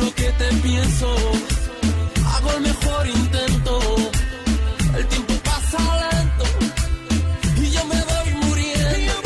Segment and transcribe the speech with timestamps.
[0.00, 1.14] Juro que te pienso,
[2.26, 3.80] hago el mejor intento.
[4.96, 6.44] El tiempo pasa lento
[7.60, 9.22] y yo me voy muriendo.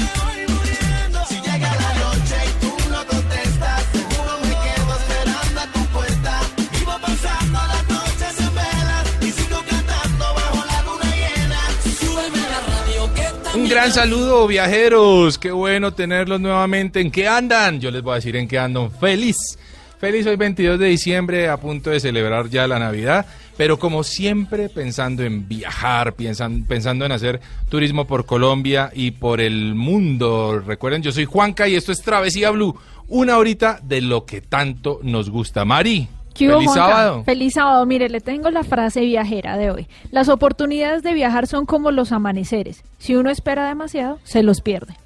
[1.28, 6.40] Si llega la noche y tú no contestas, seguro me quedo esperando a tu puerta.
[6.72, 11.60] Vivo pasando las noches en velas y sigo cantando bajo la luna llena.
[12.00, 15.38] Súbeme la radio que está Un gran saludo, viajeros.
[15.38, 17.00] Qué bueno tenerlos nuevamente.
[17.00, 17.80] ¿En qué andan?
[17.80, 18.90] Yo les voy a decir en qué ando.
[18.90, 19.56] Feliz.
[20.04, 23.24] Feliz hoy 22 de diciembre, a punto de celebrar ya la Navidad,
[23.56, 29.40] pero como siempre pensando en viajar, piensan- pensando en hacer turismo por Colombia y por
[29.40, 30.58] el mundo.
[30.60, 32.78] Recuerden, yo soy Juanca y esto es Travesía Blue,
[33.08, 35.64] una horita de lo que tanto nos gusta.
[35.64, 36.86] Mari, ¿Qué hubo, feliz Juanca?
[36.90, 37.24] sábado.
[37.24, 37.86] Feliz sábado.
[37.86, 39.86] Mire, le tengo la frase viajera de hoy.
[40.10, 42.84] Las oportunidades de viajar son como los amaneceres.
[42.98, 44.96] Si uno espera demasiado, se los pierde.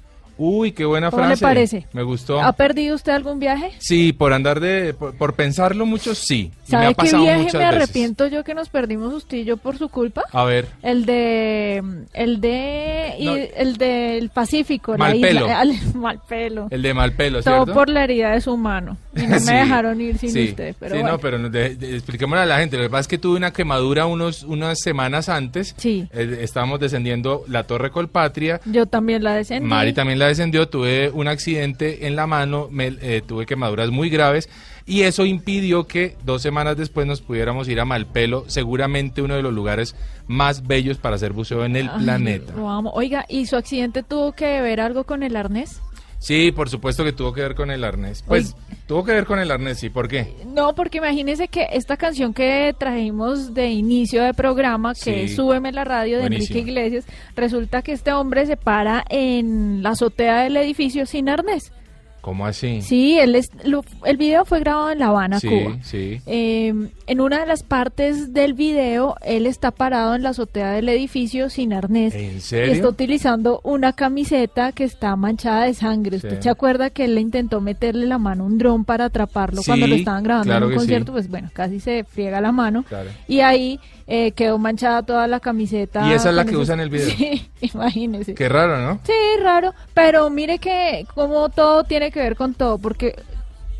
[0.41, 1.43] Uy, qué buena ¿Cómo le frase.
[1.43, 1.87] parece?
[1.93, 2.39] Me gustó.
[2.41, 3.71] ¿Ha perdido usted algún viaje?
[3.79, 6.51] Sí, por andar de, por, por pensarlo mucho, sí.
[6.67, 7.75] Y me ¿Sabe ha qué viaje muchas me veces.
[7.83, 10.23] arrepiento yo que nos perdimos usted y yo por su culpa?
[10.31, 10.67] A ver.
[10.81, 11.83] El de
[12.13, 13.35] el de y No.
[13.35, 15.41] el del Pacífico, la Malpelo.
[15.41, 16.67] isla al- Malpelo.
[16.71, 17.73] El de mal pelo, Todo ¿cierto?
[17.73, 18.97] por la herida de su mano.
[19.15, 21.13] Y no Sí, me dejaron ir sin sí, usted, pero sí, bueno.
[21.17, 22.77] no, pero de- expliquémosle a la gente.
[22.77, 25.75] Lo que pasa es que tuve una quemadura unos, unas semanas antes.
[25.77, 26.07] Sí.
[26.13, 28.61] Eh, estábamos descendiendo la Torre Colpatria.
[28.65, 29.67] Yo también la descendí.
[29.67, 30.69] Mari también la descendió.
[30.69, 32.67] Tuve un accidente en la mano.
[32.71, 34.49] me- eh, tuve quemaduras muy graves.
[34.85, 38.45] Y eso impidió que dos semanas después nos pudiéramos ir a Malpelo.
[38.47, 39.95] Seguramente uno de los lugares
[40.27, 42.53] más bellos para hacer buceo en el Ay, planeta.
[42.57, 42.91] amo.
[42.95, 45.79] Oiga, ¿y su accidente tuvo que ver algo con el arnés?
[46.19, 48.23] Sí, por supuesto que tuvo que ver con el arnés.
[48.27, 48.53] Pues
[48.87, 49.89] tuvo que ver con el arnés, sí.
[49.89, 50.35] ¿Por qué?
[50.45, 55.11] No, porque imagínese que esta canción que trajimos de inicio de programa, que Sí.
[55.11, 56.25] es Súbeme la radio de.
[56.25, 61.71] Enrique Iglesias, resulta que este hombre se para en la azotea del edificio sin arnés.
[62.21, 62.81] ¿Cómo así?
[62.81, 65.77] Sí, él es, lo- el video fue grabado en La Habana, sí, Cuba.
[65.81, 66.21] sí.
[66.25, 66.73] Eh,
[67.07, 71.49] en una de las partes del video, él está parado en la azotea del edificio
[71.49, 72.13] sin arnés.
[72.13, 72.89] ¿En Y está serio?
[72.89, 76.17] utilizando una camiseta que está manchada de sangre.
[76.17, 76.43] ¿Usted Sí.
[76.43, 79.67] se acuerda que él le intentó meterle la mano a un dron para atraparlo Sí,
[79.67, 81.11] cuando lo estaban grabando claro en un concierto?
[81.13, 82.83] Pues bueno, casi se friega la mano.
[82.83, 83.09] Claro.
[83.27, 83.79] Y ahí
[84.11, 86.07] eh, quedó manchada toda la camiseta.
[86.09, 87.09] ¿Y esa es la que esos- usa en el video?
[87.11, 88.33] Sí, imagínese.
[88.33, 88.99] Qué raro, ¿no?
[89.03, 93.15] Sí, raro, pero mire que como todo tiene que ver con todo, porque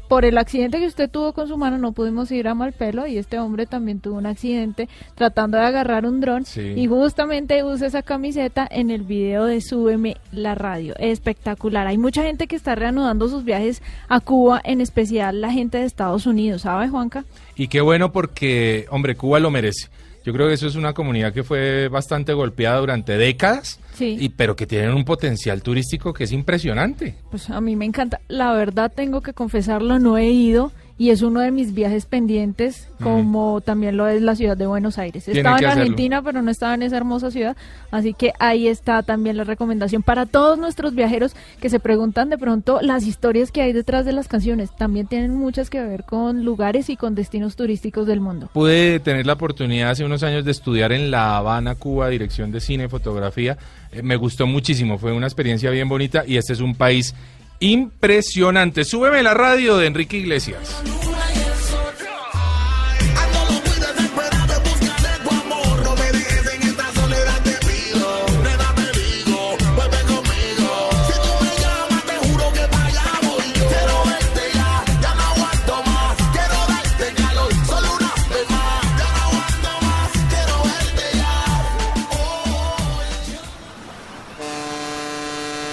[0.08, 3.20] por el accidente que usted tuvo con su mano no pudimos ir a Malpelo y
[3.20, 6.74] este hombre también tuvo un accidente tratando de agarrar un dron Sí.
[6.76, 10.96] y justamente usa esa camiseta en el video de Súbeme la radio.
[10.98, 11.86] Espectacular.
[11.86, 15.86] Hay mucha gente que está reanudando sus viajes a Cuba, en especial la gente de
[15.86, 17.24] Estados Unidos, ¿sabe, Juanca?
[17.56, 19.90] Y qué bueno porque, hombre, Cuba lo merece.
[20.26, 24.18] Yo creo que eso es una comunidad que fue bastante golpeada durante décadas, Sí.
[24.20, 27.16] y, pero que tienen un potencial turístico que es impresionante.
[27.32, 28.22] Pues a mí me encanta.
[28.28, 32.90] La verdad tengo que confesarlo, no he ido y es uno de mis viajes pendientes,
[33.02, 35.24] como también lo es la ciudad de Buenos Aires.
[35.24, 35.82] Tiene Estaba en hacerlo.
[35.84, 37.56] Argentina, pero no estaba en esa hermosa ciudad,
[37.90, 42.38] así que ahí está también la recomendación para todos nuestros viajeros que se preguntan de
[42.38, 44.76] pronto las historias que hay detrás de las canciones.
[44.76, 48.50] También tienen muchas que ver con lugares y con destinos turísticos del mundo.
[48.52, 52.60] Pude tener la oportunidad hace unos años de estudiar en La Habana, Cuba, dirección de
[52.60, 53.58] cine fotografía.
[53.94, 57.16] Eh, me gustó muchísimo, fue una experiencia bien bonita y este es un país
[57.60, 58.84] impresionante.
[58.86, 60.82] Súbeme la radio de Enrique Iglesias.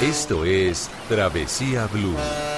[0.02, 2.55] Esto es Travesía Blue.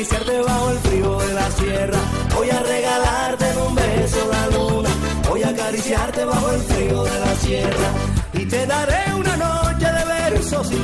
[0.00, 1.98] Acariciarte bajo el frío de la sierra,
[2.34, 4.88] voy a regalarte en un beso la luna,
[5.28, 7.88] voy a acariciarte bajo el frío de la sierra
[8.32, 10.76] y te daré una noche de versos y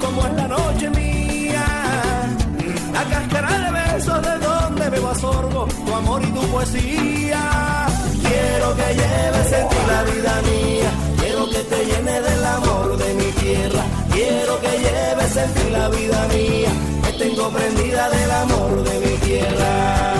[0.00, 1.64] como es la noche mía.
[2.92, 7.86] La cáscara de besos de donde bebo a sorbo tu amor y tu poesía.
[8.22, 10.90] Quiero que lleves en ti la vida mía.
[11.18, 13.84] Quiero que te llene del amor de mi tierra.
[14.12, 16.97] Quiero que lleves en ti la vida mía.
[17.38, 20.12] Tengo prendida del amor de mi tierra.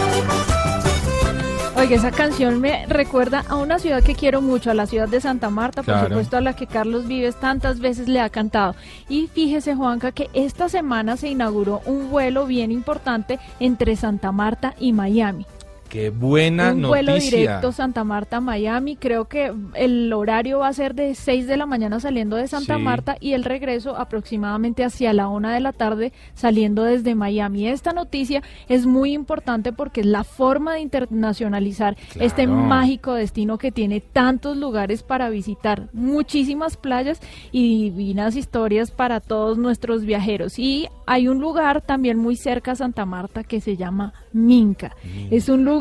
[1.75, 5.21] Oiga, esa canción me recuerda a una ciudad que quiero mucho, a la ciudad de
[5.21, 6.09] Santa Marta, por Claro.
[6.11, 8.77] supuesto a la que Carlos Vives tantas veces le ha cantado.
[9.09, 14.75] Y fíjese, Juanca, que esta semana se inauguró un vuelo bien importante entre Santa Marta
[14.79, 15.45] y Miami.
[15.89, 17.39] Qué buena un vuelo noticia.
[17.39, 18.97] directo Santa Marta Miami.
[18.97, 22.77] Creo que el horario va a ser de 6 de la mañana saliendo de Santa
[22.77, 22.83] Sí.
[22.83, 27.69] Marta y el regreso aproximadamente hacia la una de la tarde saliendo desde Miami.
[27.69, 33.73] Esta noticia es muy importante porque es la forma de internacionalizar este mágico destino que
[33.73, 37.21] tiene tantos lugares para visitar, muchísimas playas
[37.51, 40.59] y divinas historias para todos nuestros viajeros.
[40.59, 44.95] Y hay un lugar también muy cerca a Santa Marta que se llama Minca.
[45.31, 45.78] Es un lugar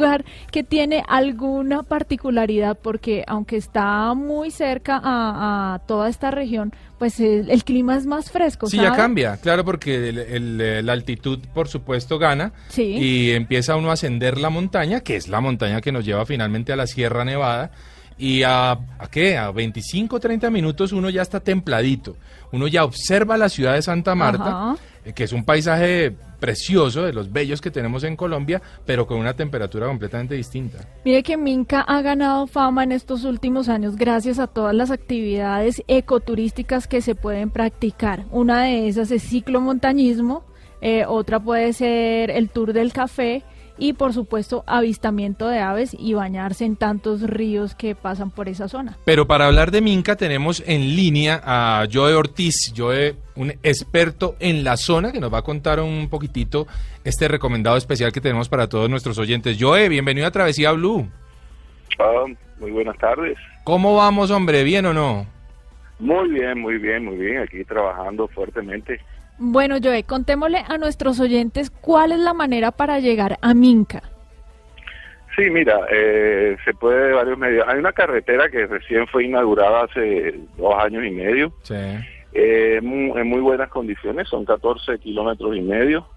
[0.51, 7.19] que tiene alguna particularidad porque aunque está muy cerca a, a toda esta región, pues
[7.19, 8.67] el, el clima es más fresco.
[8.67, 12.83] Sí, ya cambia, claro, porque el- el, eh, la altitud, por supuesto, gana Sí.
[12.83, 16.73] y empieza uno a ascender la montaña, que es la montaña que nos lleva finalmente
[16.73, 17.71] a la Sierra Nevada.
[18.19, 19.37] Y a, ¿a qué?
[19.37, 22.15] A 25, 30 minutos uno ya está templadito.
[22.51, 24.75] Uno ya observa la ciudad de Santa Marta, Ajá.
[25.05, 29.17] eh, que es un paisaje precioso, de los bellos que tenemos en Colombia, pero con
[29.19, 30.79] una temperatura completamente distinta.
[31.03, 35.83] Mire que Minca ha ganado fama en estos últimos años gracias a todas las actividades
[35.87, 38.25] ecoturísticas que se pueden practicar.
[38.31, 40.43] Una de esas es ciclomontañismo,
[40.81, 43.43] eh, otra puede ser el tour del café
[43.77, 48.67] y por supuesto avistamiento de aves y bañarse en tantos ríos que pasan por esa
[48.67, 48.97] zona.
[49.05, 54.63] Pero para hablar de Minca tenemos en línea a Joe Ortiz, Joe, un experto en
[54.63, 56.67] la zona que nos va a contar un poquitito
[57.03, 59.57] este recomendado especial que tenemos para todos nuestros oyentes.
[59.59, 61.07] Joe, bienvenido a Travesía Blue.
[61.99, 62.25] Ah,
[62.59, 63.37] muy buenas tardes.
[63.63, 64.63] ¿Cómo vamos, hombre?
[64.63, 65.25] ¿Bien o no?
[65.99, 67.39] Muy bien, muy bien, muy bien.
[67.39, 68.99] Aquí trabajando fuertemente.
[69.37, 74.01] Bueno, Joe, contémosle a nuestros oyentes cuál es la manera para llegar a Minca.
[75.35, 77.63] Sí, mira, eh, se puede de varios medios.
[77.67, 81.53] Hay una carretera que recién fue inaugurada hace dos años y medio.
[81.61, 81.75] Sí.
[82.33, 86.07] eh, en muy buenas condiciones, son 14 kilómetros y medio.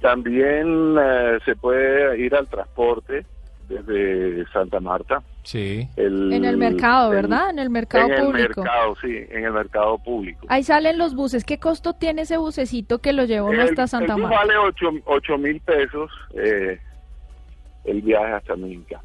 [0.00, 3.26] También eh, se puede ir al transporte
[3.68, 5.22] desde Santa Marta.
[5.46, 5.88] Sí.
[5.94, 7.50] El- En el mercado, ¿verdad?
[7.50, 8.62] En el mercado en el público.
[8.62, 10.44] mercado, sí, en el mercado público.
[10.48, 11.44] Ahí salen los buses.
[11.44, 14.38] ¿Qué costo tiene ese bucecito que lo lleva uno El- hasta Santa el bus Marta?
[14.38, 14.54] vale
[15.06, 16.80] 8 mil pesos eh,
[17.84, 19.00] el viaje hasta Minca.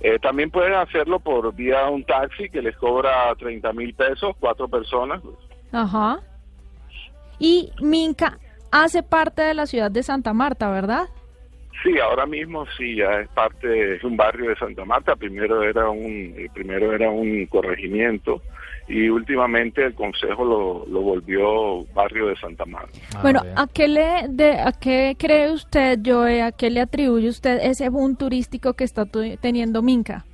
[0.00, 4.68] Eh, también pueden hacerlo por vía un taxi que les cobra 30 mil pesos, cuatro
[4.68, 5.22] personas.
[5.72, 6.20] Ajá.
[7.38, 8.38] Y Minca
[8.70, 11.06] hace parte de la ciudad de Santa Marta, ¿verdad?
[11.82, 15.14] Sí, ahora mismo sí, ya es parte, es un barrio de Santa Marta.
[15.14, 18.42] Primero era un, eh, primero era un corregimiento
[18.88, 22.98] y últimamente el Consejo lo, lo volvió barrio de Santa Marta.
[23.14, 23.40] Ah, bueno.
[23.56, 27.88] ¿a qué, le, de, ¿a qué cree usted, Joe, a qué le atribuye usted ese
[27.88, 30.24] boom turístico que está tu- teniendo Minca?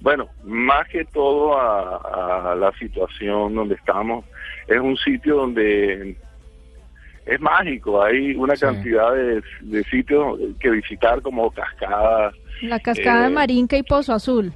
[0.00, 4.24] Bueno, más que todo a, a la situación donde estamos,
[4.66, 6.16] es un sitio donde
[7.26, 8.62] es mágico, hay una Sí.
[8.66, 14.12] cantidad de, de sitios que visitar como cascadas, La cascada Eh, de Marinca y Pozo
[14.14, 14.52] Azul.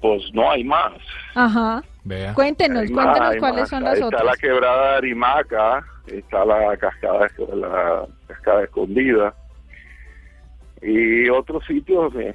[0.00, 0.92] pues no hay más.
[1.34, 1.82] Ajá.
[2.04, 2.34] Vea.
[2.34, 3.68] Cuéntenos, Hay cuéntenos cuáles más.
[3.70, 4.24] son las está otras.
[4.24, 9.34] la quebrada de Arimaca, está la cascada, la cascada escondida
[10.82, 12.34] y otros sitios eh,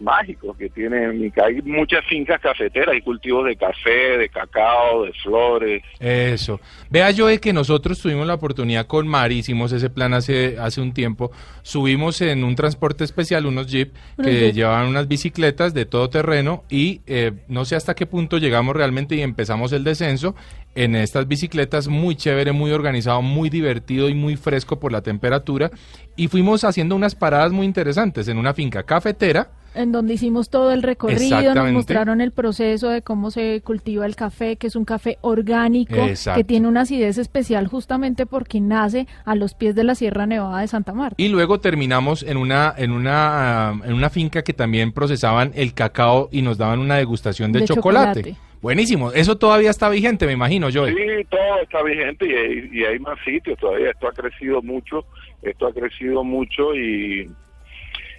[0.00, 1.46] mágicos que tienen Mica.
[1.46, 5.82] Hay muchas fincas cafeteras, hay cultivos de café, de cacao, de flores.
[6.00, 6.60] Eso.
[6.90, 10.92] Vea yo que nosotros tuvimos la oportunidad con Mari, hicimos ese plan hace, hace un
[10.92, 11.30] tiempo,
[11.62, 14.54] subimos en un transporte especial unos jeep que jeep.
[14.54, 19.14] llevaban unas bicicletas de todo terreno y eh, no sé hasta qué punto llegamos realmente
[19.14, 20.34] y empezamos el descenso
[20.74, 25.70] en estas bicicletas muy chévere, muy organizado, muy divertido y muy fresco por la temperatura
[26.16, 29.50] y fuimos haciendo unas paradas muy interesantes en una finca cafetera.
[29.74, 34.16] En donde hicimos todo el recorrido, nos mostraron el proceso de cómo se cultiva el
[34.16, 36.38] café, que es un café orgánico, Exacto.
[36.38, 40.60] que tiene una acidez especial justamente porque nace a los pies de la Sierra Nevada
[40.60, 41.16] de Santa Marta.
[41.18, 46.28] Y luego terminamos en una, en una, en una finca que también procesaban el cacao
[46.30, 48.20] y nos daban una degustación de, De chocolate.
[48.20, 48.52] chocolate.
[48.62, 49.10] Buenísimo.
[49.10, 50.86] Eso todavía está vigente, me imagino, yo.
[50.86, 50.94] Sí,
[51.28, 53.90] todo está vigente y hay, y hay más sitios todavía.
[53.90, 55.04] Esto ha crecido mucho,
[55.42, 57.28] esto ha crecido mucho y,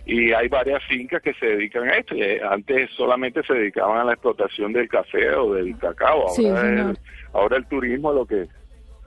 [0.06, 2.16] y hay varias fincas que se dedican a esto.
[2.16, 6.22] Eh, antes solamente se dedicaban a la explotación del café o del cacao.
[6.28, 6.98] Ahora, Sí, el,
[7.34, 8.48] ahora el turismo es lo que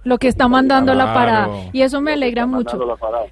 [0.04, 1.14] Lo que está mandando la Claro.
[1.18, 1.48] parada.
[1.72, 2.78] Y eso me alegra mucho.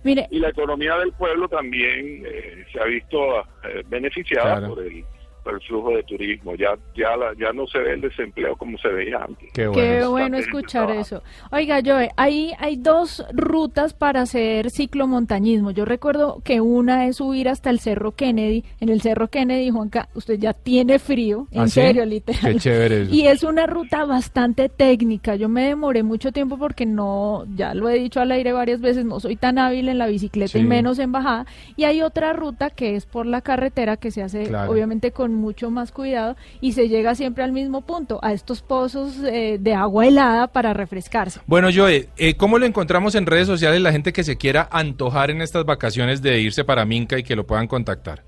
[0.03, 4.75] Mire, Y la economía del pueblo también eh, se ha visto eh, beneficiada Claro.
[4.75, 5.05] por el
[5.53, 6.55] el flujo de turismo.
[6.55, 9.51] Ya ya la- ya no se ve el desempleo como se veía antes.
[9.53, 10.37] Qué bueno.
[10.37, 11.23] Qué escuchar eso.
[11.53, 15.71] Oiga, Joe, ahí hay dos rutas para hacer ciclomontañismo.
[15.71, 18.65] Yo recuerdo que una es subir hasta el Cerro Kennedy.
[18.81, 21.73] En el Cerro Kennedy, Juanca, usted ya tiene frío, en ¿Ah, sí?
[21.81, 22.53] serio, literal.
[22.55, 23.15] Qué chévere eso.
[23.15, 25.37] Y es una ruta bastante técnica.
[25.37, 29.05] Yo me demoré mucho tiempo porque no, ya lo he dicho al aire varias veces,
[29.05, 31.47] no soy tan hábil en la bicicleta y menos en bajada.
[31.77, 34.71] Y hay otra ruta que es por la carretera que se hace Claro.
[34.73, 39.19] obviamente con mucho más cuidado y se llega siempre al mismo punto, a estos pozos
[39.25, 41.41] eh, de agua helada para refrescarse.
[41.47, 45.31] Bueno, Joe, eh, ¿cómo lo encontramos en redes sociales la gente que se quiera antojar
[45.31, 48.23] en estas vacaciones de irse para Minca y que lo puedan contactar?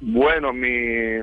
[0.00, 1.18] Bueno, mi,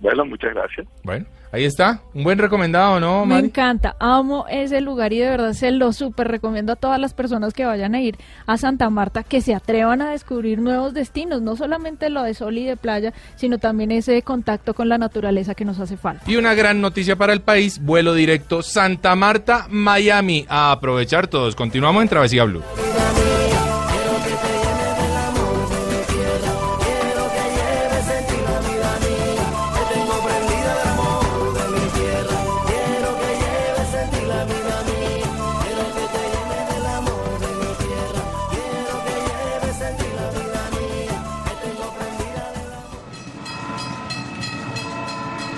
[0.00, 0.88] Bueno, muchas gracias.
[1.04, 2.00] Bueno, ahí está.
[2.12, 3.46] Un buen recomendado, ¿no, Me Mari?
[3.46, 7.54] encanta, amo ese lugar y de verdad se lo súper recomiendo a todas las personas
[7.54, 11.56] que vayan a ir a Santa Marta, que se atrevan a descubrir nuevos destinos, no
[11.56, 15.64] solamente lo de sol y de playa, sino también ese contacto con la naturaleza que
[15.64, 16.24] nos hace falta.
[16.30, 20.44] Y una gran noticia para el país, vuelo directo Santa Marta, Miami.
[20.48, 21.54] A aprovechar todos.
[21.54, 22.62] Continuamos en Travesía Blue.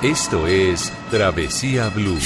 [0.06, 2.16] Esto es Travesía Blue.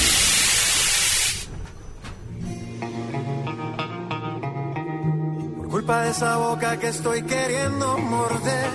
[5.57, 8.69] Por culpa de esa boca que estoy queriendo morder,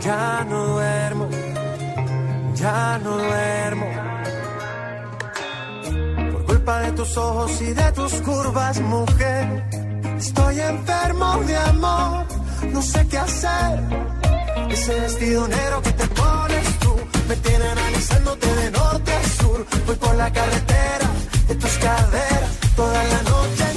[0.00, 1.28] ya no duermo,
[2.56, 3.86] ya no duermo.
[6.32, 9.64] Por culpa de tus ojos y de tus curvas, mujer,
[10.18, 12.26] estoy enfermo de amor,
[12.72, 14.25] no sé qué hacer.
[14.70, 16.96] Ese vestido negro que te pones tú
[17.28, 19.66] me tiene analizándote de norte a sur.
[19.86, 21.10] Voy por la carretera
[21.48, 23.75] de tus caderas toda la noche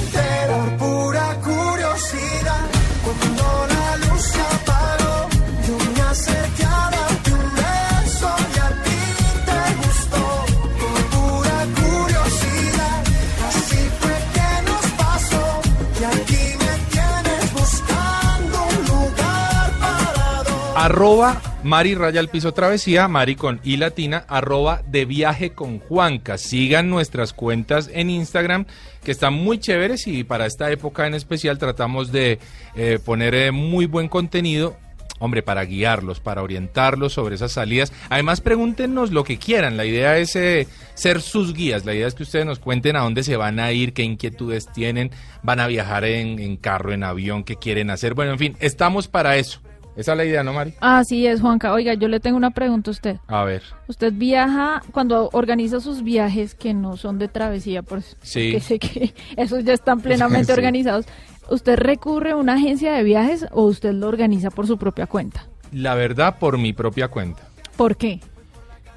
[20.80, 26.38] Arroba Mari Raya al Piso Travesía, Mari con I latina, arroba de viaje con Juanca.
[26.38, 28.64] Sigan nuestras cuentas en Instagram,
[29.04, 32.38] que están muy chéveres y para esta época en especial tratamos de
[32.76, 34.74] eh, poner eh, muy buen contenido.
[35.18, 37.92] Hombre, para guiarlos, para orientarlos sobre esas salidas.
[38.08, 39.76] Además, pregúntenos lo que quieran.
[39.76, 41.84] La idea es eh, ser sus guías.
[41.84, 44.72] La idea es que ustedes nos cuenten a dónde se van a ir, qué inquietudes
[44.72, 45.10] tienen,
[45.42, 48.14] van a viajar en, en carro, en avión, qué quieren hacer.
[48.14, 49.60] Bueno, en fin, estamos para eso.
[49.96, 50.74] Esa es la idea, ¿no, Mari?
[50.80, 51.72] Así es, Juanca.
[51.72, 53.16] Oiga, yo le tengo una pregunta a usted.
[53.26, 53.62] A ver.
[53.88, 58.52] Usted viaja cuando organiza sus viajes que no son de travesía, por Sí.
[58.52, 60.52] que sé que esos ya están plenamente Sí.
[60.52, 61.06] organizados.
[61.50, 65.46] ¿Usted recurre a una agencia de viajes o usted lo organiza por su propia cuenta?
[65.72, 67.42] La verdad, por mi propia cuenta.
[67.76, 68.20] ¿Por qué?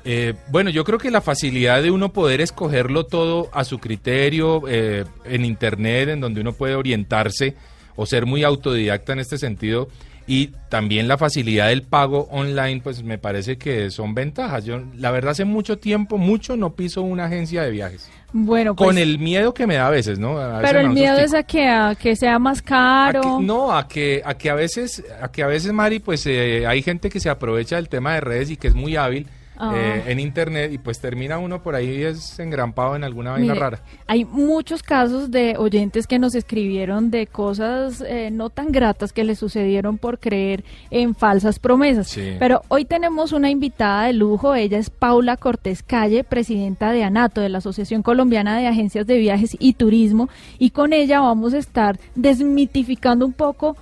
[0.05, 4.61] Eh, bueno, yo creo que la facilidad de uno poder escogerlo todo a su criterio
[4.67, 7.55] eh, en Internet, en donde uno puede orientarse
[7.95, 9.87] o ser muy autodidacta en este sentido,
[10.27, 14.63] y también la facilidad del pago online, pues me parece que son ventajas.
[14.65, 18.09] Yo, la verdad, hace mucho tiempo, mucho no piso una agencia de viajes.
[18.31, 20.37] Bueno, pues, Con el miedo que me da a veces, ¿no?
[20.39, 23.21] A veces pero el miedo es a que, a que sea más A caro.
[23.21, 26.65] que- no, a que, a que a veces, a que a veces, Mari, pues eh,
[26.65, 29.27] hay gente que se aprovecha del tema de redes y que es muy hábil
[29.63, 29.73] Ah.
[29.75, 33.59] eh, en internet y pues termina uno por ahí es engrampado en alguna vaina Mire,
[33.59, 33.79] rara.
[34.07, 39.23] Hay muchos casos de oyentes que nos escribieron de cosas eh, no tan gratas que
[39.23, 42.07] les sucedieron por creer en falsas promesas.
[42.07, 42.35] Sí.
[42.39, 44.55] Pero hoy tenemos una invitada de lujo.
[44.55, 49.17] Ella es Paula Cortés Calle, presidenta de ANATO, de la Asociación Colombiana de Agencias de
[49.17, 50.29] Viajes y Turismo.
[50.59, 53.77] Y con ella vamos a estar desmitificando un poco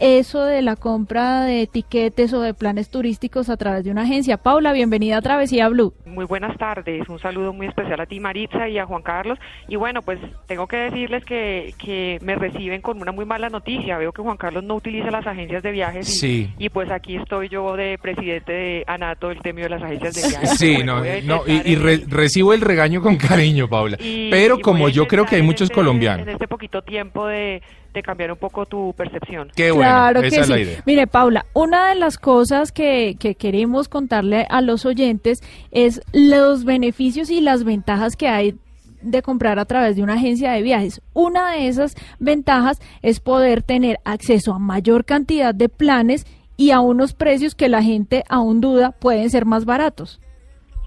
[0.00, 4.36] eso de la compra de etiquetes o de planes turísticos a través de una agencia.
[4.36, 5.94] Paula, bienvenida a Travesía Blue.
[6.04, 9.38] Muy buenas tardes, un saludo muy especial a ti Maritza y a Juan Carlos.
[9.68, 13.98] Y bueno, pues tengo que decirles que, que me reciben con una muy mala noticia.
[13.98, 16.50] Veo que Juan Carlos no utiliza las agencias de viajes y, Sí.
[16.58, 20.28] y pues aquí estoy yo de presidente de ANATO, el temio de las agencias de
[20.28, 20.50] viajes.
[20.58, 23.96] Sí, Bueno, no, no, y, y en- re- recibo el regaño con cariño, Paula.
[24.00, 26.26] y- Pero y como yo creo que hay muchos este- colombianos.
[26.26, 27.62] En este poquito tiempo de,
[27.94, 29.50] de cambiar un poco tu percepción.
[29.56, 30.52] Qué bueno, Claro esa que es sí.
[30.52, 30.82] la idea.
[30.84, 36.64] Mire, Paula, una de las cosas que, que queremos contarle a los oyentes es los
[36.64, 38.56] beneficios y las ventajas que hay
[39.00, 41.00] de comprar a través de una agencia de viajes.
[41.12, 46.80] Una de esas ventajas es poder tener acceso a mayor cantidad de planes y a
[46.80, 50.20] unos precios que la gente aún duda pueden ser más baratos.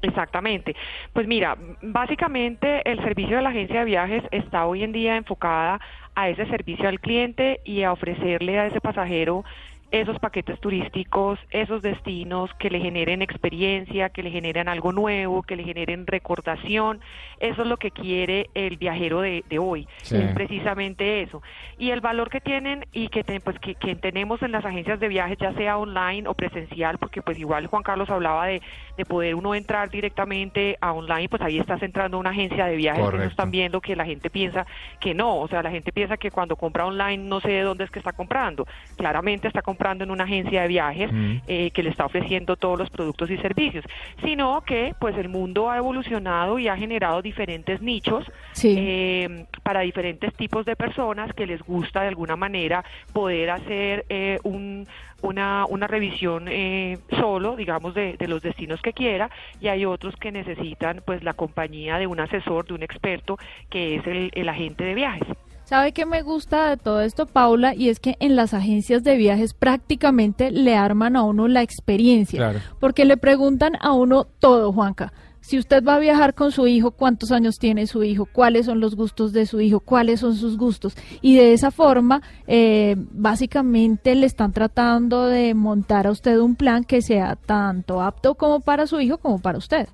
[0.02, 0.76] Exactamente.
[1.14, 5.80] Pues mira, básicamente el servicio de la agencia de viajes está hoy en día enfocada
[6.18, 9.46] a ese servicio al cliente y a ofrecerle a ese pasajero
[9.90, 15.56] esos paquetes turísticos, esos destinos que le generen experiencia, que le generen algo nuevo, que
[15.56, 17.00] le generen recordación.
[17.40, 20.18] Eso es lo que quiere el viajero de, de hoy, Sí.
[20.18, 21.42] es precisamente eso.
[21.78, 25.00] Y el valor que tienen y que, te- pues, que, que tenemos en las agencias
[25.00, 28.62] de viajes, ya sea online o presencial, porque pues igual Juan Carlos hablaba de,
[28.98, 32.76] de poder uno entrar directamente a online, pues ahí estás entrando a una agencia de
[32.76, 34.66] viajes, que no están viendo que la gente piensa
[35.00, 37.84] que no, o sea, la gente piensa que cuando compra online no sé de dónde
[37.84, 38.66] es que está comprando.
[38.98, 41.38] Claramente está comprando en una agencia de viajes Mm.
[41.48, 43.86] eh, que le está ofreciendo todos los productos y servicios,
[44.24, 48.76] sino que pues el mundo ha evolucionado y ha generado diferentes nichos Sí.
[48.78, 54.40] eh, para diferentes tipos de personas que les gusta de alguna manera poder hacer eh,
[54.44, 54.88] un,
[55.22, 60.16] una, una revisión eh, solo, digamos, de, de los destinos que quiera, y hay otros
[60.16, 63.38] que necesitan pues la compañía de un asesor, de un experto,
[63.70, 65.28] que es el, el agente de viajes.
[65.66, 67.76] ¿Sabe qué me gusta de todo esto, Paula?
[67.76, 72.38] Y es que en las agencias de viajes prácticamente le arman a uno la experiencia.
[72.38, 72.60] Claro.
[72.80, 75.12] Porque le preguntan a uno todo, Juanca.
[75.48, 78.26] Si usted va a viajar con su hijo, ¿cuántos años tiene su hijo?
[78.26, 79.80] ¿Cuáles son los gustos de su hijo?
[79.80, 80.94] ¿Cuáles son sus gustos?
[81.22, 86.84] Y de esa forma, eh, básicamente le están tratando de montar a usted un plan
[86.84, 89.88] que sea tanto apto como para su hijo como para usted.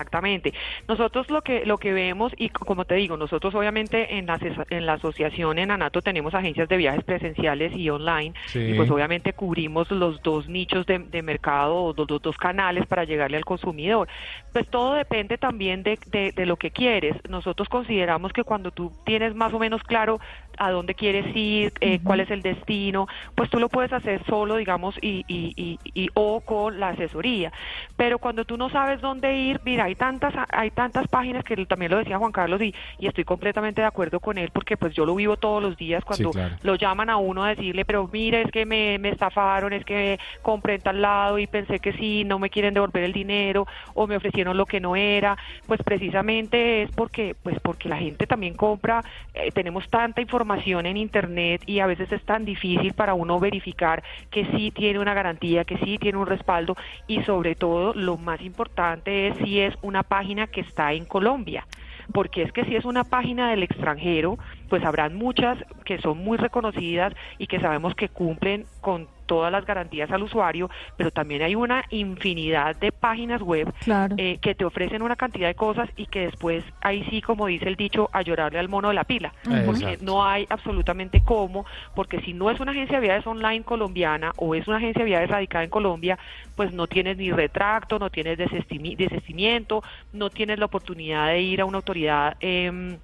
[0.00, 0.52] Exactamente.
[0.88, 4.84] Nosotros lo que lo que vemos y como te digo, nosotros obviamente en la en
[4.84, 8.58] la asociación en Anato tenemos agencias de viajes presenciales y online Sí.
[8.58, 12.86] y pues obviamente cubrimos los dos nichos de, de mercado o los, dos- dos canales
[12.86, 14.06] para llegarle al consumidor.
[14.52, 17.14] Pues todo depende también de, de, de lo que quieres.
[17.28, 20.18] Nosotros consideramos que cuando tú tienes más o menos claro
[20.58, 24.56] a dónde quieres ir, eh, cuál es el destino, pues tú lo puedes hacer solo,
[24.56, 27.52] digamos, y, y, y, y- o con la asesoría.
[27.96, 31.90] Pero cuando tú no sabes dónde ir, mira, hay tantas, hay tantas páginas que también
[31.92, 35.06] lo decía Juan Carlos y, y estoy completamente de acuerdo con él porque pues yo
[35.06, 36.56] lo vivo todos los días cuando claro.
[36.62, 40.18] lo llaman a uno a decirle, pero mire, es que me, me estafaron, es que
[40.42, 44.06] compré en tal lado y pensé que sí, no me quieren devolver el dinero o
[44.06, 48.54] me ofrecieron lo que no era, pues precisamente es porque, pues porque la gente también
[48.54, 53.38] compra, eh, tenemos tanta información en internet y a veces es tan difícil para uno
[53.38, 58.16] verificar que sí tiene una garantía, que sí tiene un respaldo y sobre todo lo
[58.16, 61.66] más importante es si es una página que está en Colombia
[62.12, 66.38] porque es que si es una página del extranjero, pues habrán muchas que son muy
[66.38, 71.54] reconocidas y que sabemos que cumplen con todas las garantías al usuario, pero también hay
[71.54, 74.14] una infinidad de páginas web Claro.
[74.18, 77.68] eh, que te ofrecen una cantidad de cosas y que después, ahí sí, como dice
[77.68, 79.34] el dicho, a llorarle al mono de la pila,
[79.66, 84.32] porque no hay absolutamente cómo, porque si no es una agencia de viajes online colombiana
[84.36, 86.18] o es una agencia de viajes radicada en Colombia,
[86.54, 91.60] pues no tienes ni retracto, no tienes desestimi- desestimiento, no tienes la oportunidad de ir
[91.60, 92.36] a una autoridad.
[92.40, 92.98] em,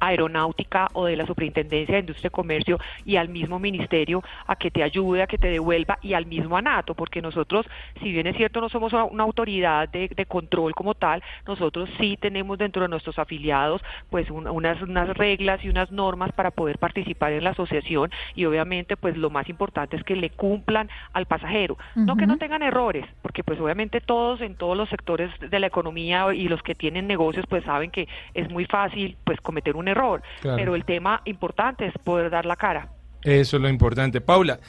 [0.00, 4.70] aeronáutica o de la Superintendencia de Industria y Comercio y al mismo ministerio a que
[4.70, 7.66] te ayude, a que te devuelva y al mismo ANATO, porque nosotros,
[8.00, 12.16] si bien es cierto, no somos una- autoridad de, de control como tal, nosotros sí
[12.20, 16.78] tenemos dentro de nuestros afiliados pues un- unas, unas reglas y unas normas para poder
[16.78, 21.26] participar en la asociación y obviamente pues lo más importante es que le cumplan al
[21.26, 25.58] pasajero, no que no tengan errores, porque pues obviamente todos en todos los sectores de
[25.58, 29.76] la economía y los que tienen negocios pues saben que es muy fácil pues cometer
[29.76, 30.56] un error, Claro.
[30.56, 32.88] pero el tema importante es poder dar la cara.
[33.22, 34.20] Eso es lo importante.
[34.20, 34.60] Paula,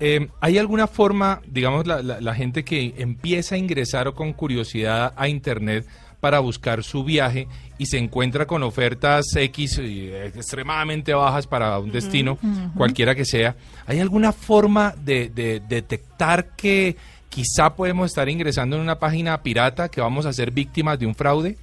[0.00, 4.32] eh, ¿hay alguna forma, digamos, la, la- la gente que empieza a ingresar o con
[4.32, 5.84] curiosidad a Internet
[6.20, 7.46] para buscar su viaje
[7.78, 12.38] y se encuentra con ofertas X eh, extremadamente bajas para un destino,
[12.76, 13.54] cualquiera que sea,
[13.86, 16.96] ¿hay alguna forma de, de detectar que
[17.28, 21.14] quizá podemos estar ingresando en una página pirata, que vamos a ser víctimas de un
[21.14, 21.56] fraude?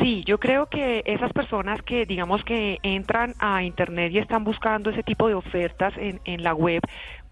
[0.00, 4.90] Sí, yo creo que esas personas que digamos que entran a internet y están buscando
[4.90, 6.80] ese tipo de ofertas en, en la web,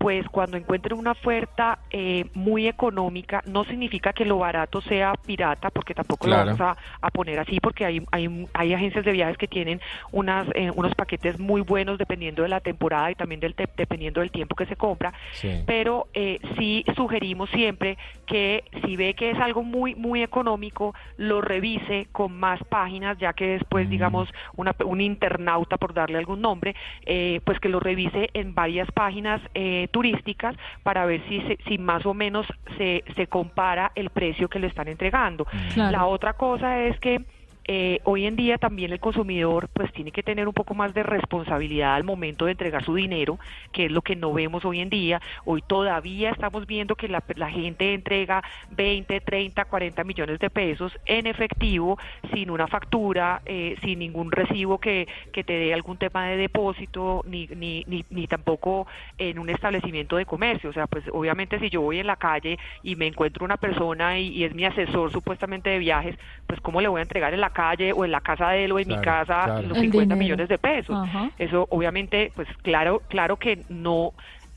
[0.03, 5.71] pues cuando encuentren una oferta eh, muy económica, no significa que lo barato sea pirata,
[5.71, 6.51] porque tampoco Claro.
[6.51, 9.81] lo vamos a, a poner así, porque hay, hay, hay agencias de viajes que tienen
[10.11, 14.19] unas, eh, unos paquetes muy buenos dependiendo de la temporada y también del te- dependiendo
[14.21, 15.62] del tiempo que se compra, Sí.
[15.67, 21.41] pero eh, sí sugerimos siempre que si ve que es algo muy muy económico lo
[21.43, 26.75] revise con más páginas ya que después digamos una, un internauta por darle algún nombre
[27.07, 31.78] eh, pues que lo revise en varias páginas eh, turísticas para ver si se- si
[31.78, 35.92] más o menos se, se compara el precio que le están entregando Claro.
[35.92, 37.24] la otra cosa es que
[37.64, 41.03] eh, hoy en día también el consumidor pues tiene que tener un poco más de
[41.05, 43.38] responsabilidad al momento de entregar su dinero,
[43.72, 45.20] que es lo que no vemos hoy en día.
[45.44, 51.27] Hoy todavía estamos viendo que la, gente entrega 20, 30, 40 millones de pesos en
[51.27, 51.98] efectivo,
[52.33, 57.25] sin una factura, eh, sin ningún recibo que, que te dé algún tema de depósito,
[57.29, 58.87] ni, ni, ni, ni tampoco
[59.18, 60.70] en un establecimiento de comercio.
[60.70, 64.18] O sea, pues obviamente si yo voy en la calle y me encuentro una persona
[64.18, 67.40] y, y es mi asesor supuestamente de viajes, pues cómo le voy a entregar en
[67.40, 69.62] la calle o en la casa de él o en mi casa claro.
[69.69, 70.17] los El 50 dinero.
[70.17, 70.97] millones de pesos.
[70.97, 71.31] Ajá.
[71.38, 74.12] Eso obviamente, pues claro, claro que no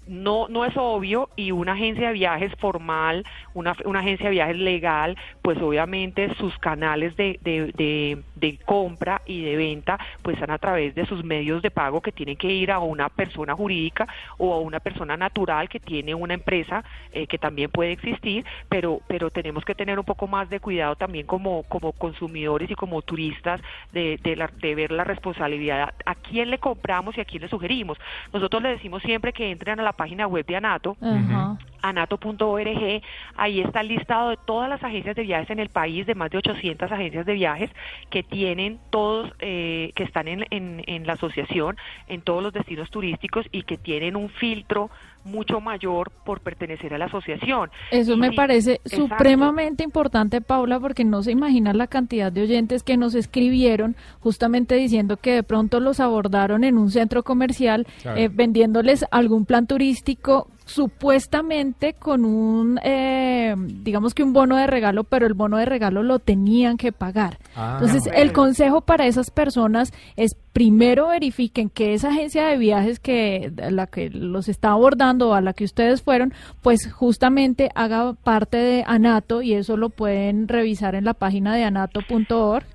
[0.08, 4.58] no no es obvio y una agencia de viajes formal, una, una agencia de viajes
[4.58, 10.58] legal, pues obviamente sus canales de, de, de, compra y de venta pues están a
[10.58, 14.54] través de sus medios de pago que tienen que ir a una persona jurídica o
[14.54, 19.30] a una persona natural que tiene una empresa eh, que también puede existir, pero pero
[19.30, 23.62] tenemos que tener un poco más de cuidado también como como consumidores y como turistas
[23.92, 27.98] de, de, de ver la responsabilidad a quién le compramos y a quién le sugerimos.
[28.34, 31.58] Nosotros le decimos siempre que entren a la página web de Anato, Ajá.
[31.82, 33.02] anato.org,
[33.36, 36.30] ahí está el listado de todas las agencias de viajes en el país, de más
[36.30, 37.72] de 800 agencias de viajes
[38.10, 41.78] que tienen todos, eh, que están en, en, en la asociación,
[42.08, 44.90] en todos los destinos turísticos y que tienen un filtro
[45.26, 47.70] mucho mayor por pertenecer a la asociación.
[47.92, 49.08] Eso me Sí, parece exacto.
[49.08, 54.76] supremamente importante, Paula, porque no se imagina la cantidad de oyentes que nos escribieron justamente
[54.76, 58.18] diciendo que de pronto los abordaron en un centro comercial Claro.
[58.20, 65.04] eh, vendiéndoles algún plan turístico supuestamente con un, eh, digamos que un bono de regalo,
[65.04, 67.38] pero el bono de regalo lo tenían que pagar.
[67.56, 68.20] Ah, Entonces, bueno.
[68.20, 73.88] el consejo para esas personas es primero verifiquen que esa agencia de viajes que la
[73.88, 78.84] que los está abordando o a la que ustedes fueron, pues justamente haga parte de
[78.88, 82.66] Anato y eso lo pueden revisar en la página de anato.org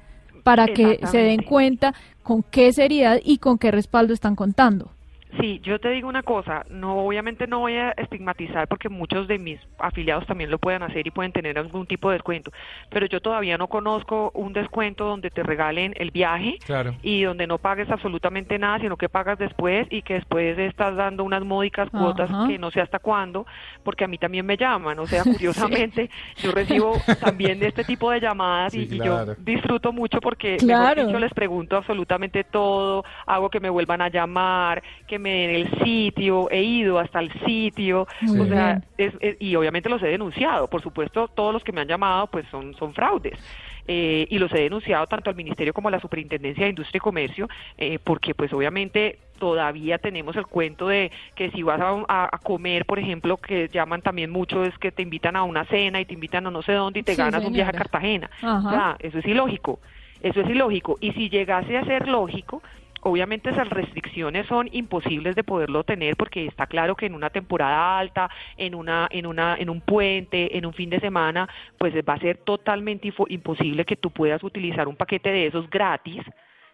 [0.45, 4.91] para que se den cuenta con qué seriedad y con qué respaldo están contando.
[5.39, 9.39] Sí, yo te digo una cosa, no obviamente no voy a estigmatizar porque muchos de
[9.39, 12.51] mis afiliados también lo pueden hacer y pueden tener algún tipo de descuento,
[12.91, 16.97] pero yo todavía no conozco un descuento donde te regalen el viaje Claro.
[17.03, 21.23] y donde no pagues absolutamente nada, sino que pagas después y que después estás dando
[21.23, 22.49] unas módicas cuotas Ajá.
[22.49, 23.47] que no sé hasta cuándo,
[23.85, 26.11] porque a mí también me llaman, o sea, curiosamente
[26.43, 29.35] yo recibo también de este tipo de llamadas y, Sí, y claro.
[29.37, 30.81] yo disfruto mucho porque Claro.
[30.97, 35.51] mejor dicho, les pregunto absolutamente todo, hago que me vuelvan a llamar, que me den
[35.51, 40.03] el sitio, he ido hasta el sitio, Muy o sea, es- es- y obviamente los
[40.03, 43.39] he denunciado, por supuesto, todos los que me han llamado pues son, son fraudes.
[43.89, 47.01] Eh, y los he denunciado tanto al Ministerio como a la Superintendencia de Industria y
[47.01, 52.85] Comercio, eh, porque pues obviamente todavía tenemos el cuento de que si vas a, comer,
[52.85, 56.15] por ejemplo, que llaman también mucho, es que te invitan a una cena y te
[56.15, 57.79] invitan a no sé dónde y te Sí, ganas un viaje a.
[57.79, 58.31] Cartagena.
[58.43, 58.69] Ajá.
[58.69, 59.81] O sea, eso es ilógico.
[60.23, 60.99] Eso es ilógico.
[61.01, 62.63] Y si llegase a ser lógico,
[63.03, 67.99] obviamente esas restricciones son imposibles de poderlo tener porque está claro que en una temporada
[67.99, 72.15] alta, en una, en una, en un puente, en un fin de semana, pues va
[72.15, 76.23] a ser totalmente imposible que tú puedas utilizar un paquete de esos gratis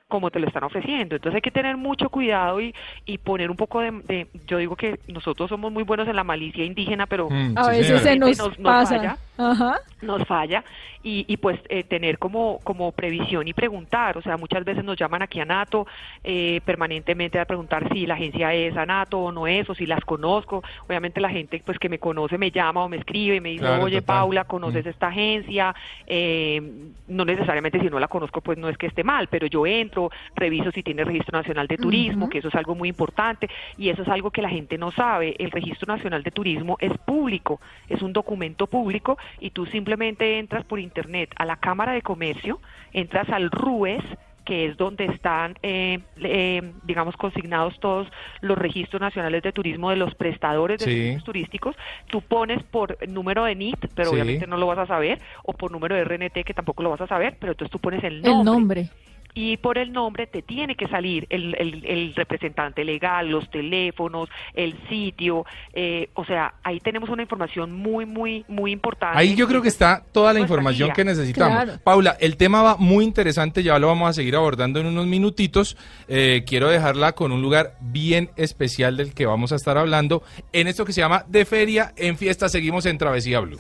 [0.09, 1.17] como te lo están ofreciendo.
[1.17, 2.75] Entonces hay que tener mucho cuidado y,
[3.07, 6.25] y poner un poco de, de- yo digo que nosotros somos muy buenos en la
[6.25, 8.97] malicia indígena, pero Mm, A sí, veces se nos, Nos- nos pasa.
[8.99, 9.17] falla.
[9.39, 9.81] Ajá.
[10.01, 10.65] nos falla
[11.03, 14.97] y, y pues eh, tener como, como previsión y preguntar, o sea, muchas veces nos
[14.97, 15.87] llaman aquí a NATO
[16.25, 19.85] eh, permanentemente a preguntar si la agencia es a NATO o no es, o si
[19.85, 23.41] las conozco, obviamente la gente pues que me conoce me llama o me escribe y
[23.41, 24.17] me dice, Claro, oye total.
[24.21, 24.89] Paula, ¿conoces Mm.
[24.89, 25.75] esta agencia?
[26.07, 26.63] Eh,
[27.09, 29.96] no necesariamente si no la conozco pues no es que esté mal, pero yo entro,
[30.35, 34.03] reviso si tiene registro nacional de turismo, que eso es algo muy importante y eso
[34.03, 38.03] es algo que la gente no sabe, el registro nacional de turismo es público, es
[38.03, 42.61] un documento público y tú simplemente entras por internet a la Cámara de Comercio,
[42.93, 44.03] entras al RUES,
[44.45, 48.07] que es donde están, eh, eh, digamos, consignados todos
[48.43, 50.91] los registros nacionales de turismo de los prestadores de Sí.
[50.93, 51.75] servicios turísticos.
[52.07, 54.15] Tú pones por número de NIT, pero Sí.
[54.15, 57.01] obviamente no lo vas a saber, o por número de RNT, que tampoco lo vas
[57.01, 58.89] a saber, pero entonces tú pones el El nombre nombre.
[59.37, 64.31] Y por el nombre te tiene que salir el, el- el representante legal, los teléfonos,
[64.55, 65.45] el sitio,
[65.75, 69.19] eh, o sea, ahí tenemos una información muy, muy, muy importante.
[69.19, 70.95] Ahí yo creo que está toda la información guía.
[70.95, 71.65] que necesitamos.
[71.65, 71.81] Claro.
[71.85, 75.77] Paula, el tema va muy interesante, ya lo vamos a seguir abordando en unos minutitos.
[76.09, 80.23] Eh, quiero dejarla con un lugar bien especial del que vamos a estar hablando
[80.55, 82.49] en esto que se llama De Feria en Fiesta.
[82.49, 83.59] Seguimos en Travesía Blue.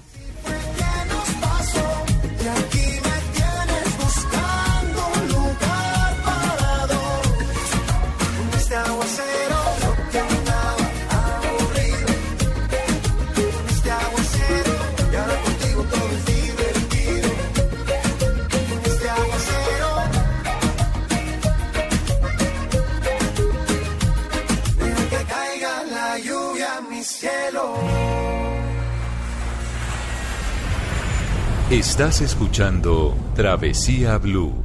[31.76, 34.64] Estás escuchando Travesía Blue.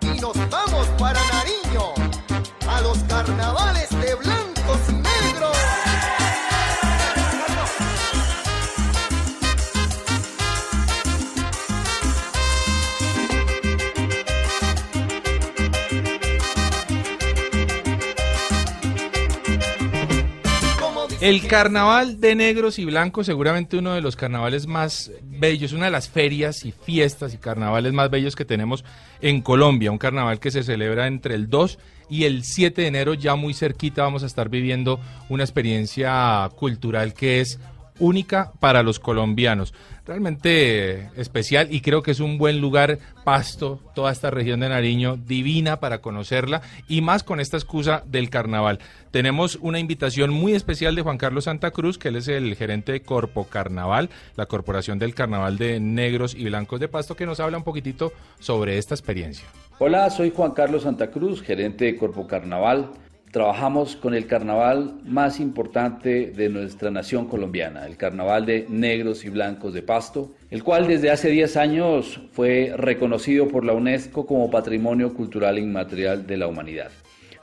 [0.00, 1.92] y nos vamos para Nariño
[2.68, 3.69] a los carnavales
[21.20, 25.90] El carnaval de negros y blancos, seguramente uno de los carnavales más bellos, una de
[25.90, 28.86] las ferias y fiestas y carnavales más bellos que tenemos
[29.20, 29.92] en Colombia.
[29.92, 31.78] Un carnaval que se celebra entre el 2
[32.08, 37.12] y el 7 de enero, ya muy cerquita vamos a estar viviendo una experiencia cultural
[37.12, 37.60] que es
[38.00, 39.72] única para los colombianos.
[40.04, 44.68] Realmente eh, especial y creo que es un buen lugar, Pasto, toda esta región de
[44.68, 48.80] Nariño, divina para conocerla y más con esta excusa del carnaval.
[49.12, 52.90] Tenemos una invitación muy especial de Juan Carlos Santa Cruz, que él es el gerente
[52.92, 57.38] de Corpo Carnaval, la Corporación del Carnaval de Negros y Blancos de Pasto, que nos
[57.38, 59.46] habla un poquitito sobre esta experiencia.
[59.78, 62.90] Hola, soy Juan Carlos Santa Cruz, gerente de Corpo Carnaval.
[63.30, 69.28] Trabajamos con el carnaval más importante de nuestra nación colombiana, el carnaval de negros y
[69.28, 74.50] blancos de Pasto, el cual desde hace 10 años fue reconocido por la UNESCO como
[74.50, 76.90] Patrimonio Cultural Inmaterial de la Humanidad.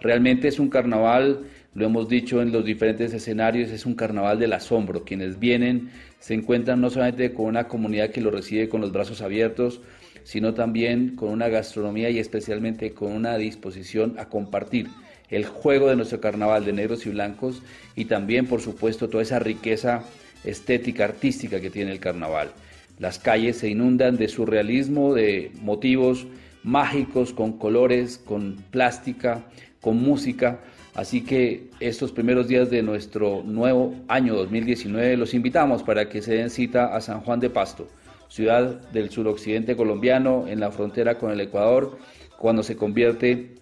[0.01, 4.51] Realmente es un carnaval, lo hemos dicho en los diferentes escenarios, es un carnaval del
[4.51, 5.05] asombro.
[5.05, 9.21] Quienes vienen se encuentran no solamente con una comunidad que lo recibe con los brazos
[9.21, 9.79] abiertos,
[10.25, 14.87] sino también con una gastronomía y especialmente con una disposición a compartir
[15.29, 17.61] el juego de nuestro carnaval de negros y blancos
[17.95, 20.03] y también, por supuesto, toda esa riqueza
[20.43, 22.51] estética, artística que tiene el carnaval.
[22.99, 26.25] Las calles se inundan de surrealismo, de motivos
[26.63, 29.43] mágicos, con colores, con plástica,
[29.81, 30.59] con música.
[30.95, 36.33] Así que estos primeros días de nuestro nuevo año 2019 los invitamos para que se
[36.33, 37.87] den cita a San Juan de Pasto,
[38.29, 41.99] ciudad del suroccidente colombiano en la frontera con el Ecuador,
[42.39, 43.55] cuando se convierte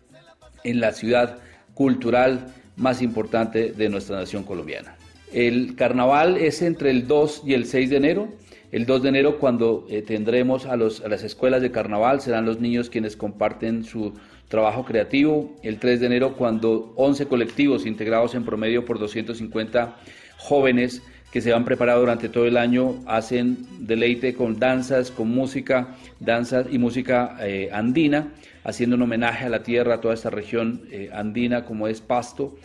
[0.64, 1.40] en la ciudad
[1.76, 4.96] cultural más importante de nuestra nación colombiana.
[5.32, 8.30] El carnaval es entre el 2 y el 6 de enero.
[8.72, 12.60] El 2 de enero cuando eh, tendremos a, los, las escuelas de carnaval, serán los
[12.60, 14.14] niños quienes comparten su
[14.48, 15.54] trabajo creativo.
[15.62, 19.96] El 3 de enero cuando 11 colectivos integrados en promedio por 250
[20.38, 25.96] jóvenes que se han preparado durante todo el año hacen deleite con danzas, con música,
[26.22, 28.30] danzas y música eh, andina,
[28.66, 32.58] haciendo un homenaje a la tierra, a toda esta región eh, andina como es Pasto.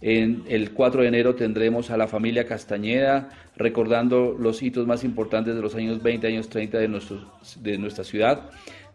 [0.00, 5.62] El 4 de enero tendremos a la familia Castañeda, recordando los hitos más importantes de
[5.62, 7.00] los años 20, años 30 de,
[7.62, 8.50] de nuestra ciudad,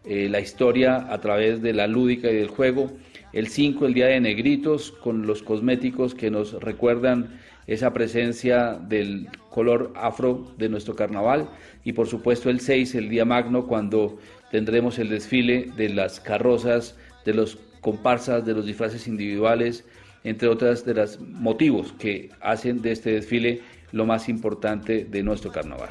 [0.06, 2.92] eh, la historia a través de la lúdica y del juego.
[3.34, 9.30] El 5, el Día de Negritos, con los cosméticos que nos recuerdan esa presencia del
[9.50, 11.50] color afro de nuestro carnaval.
[11.84, 14.20] Y por supuesto el 6, el Día Magno, cuando
[14.52, 19.86] tendremos el desfile de las carrozas, de los comparsas, de los disfraces individuales,
[20.24, 25.52] entre otras de los motivos que hacen de este desfile lo más importante de nuestro
[25.52, 25.90] carnaval.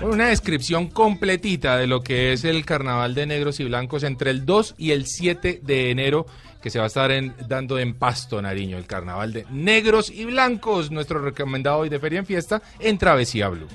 [0.00, 4.44] Una descripción completita de lo que es el carnaval de negros y blancos entre el
[4.46, 6.26] 2 y el 7 de enero
[6.62, 7.12] que se va a estar
[7.46, 12.20] dando en Pasto, Nariño, el carnaval de negros y blancos, nuestro recomendado hoy de Feria
[12.20, 13.68] en Fiesta en Travesía Blue.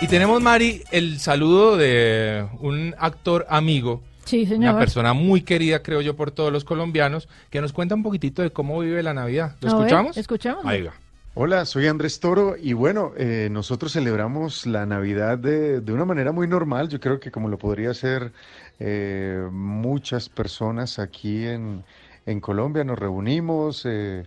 [0.00, 4.74] Y tenemos, Mari, el saludo de un actor amigo Sí, señor.
[4.74, 8.42] Una persona muy querida, creo yo, por todos los colombianos, que nos cuenta un poquitito
[8.42, 9.56] de cómo vive la Navidad.
[9.62, 10.16] ¿Lo A ver, escuchamos?
[10.18, 10.66] escuchamos.
[10.66, 10.92] Ahí va.
[11.32, 16.30] Hola, soy Andrés Toro y bueno, eh, nosotros celebramos la Navidad de, de una manera
[16.32, 18.32] muy normal, yo creo que como lo podría hacer
[18.78, 21.84] eh, muchas personas aquí en,
[22.26, 24.26] en Colombia, nos reunimos, eh,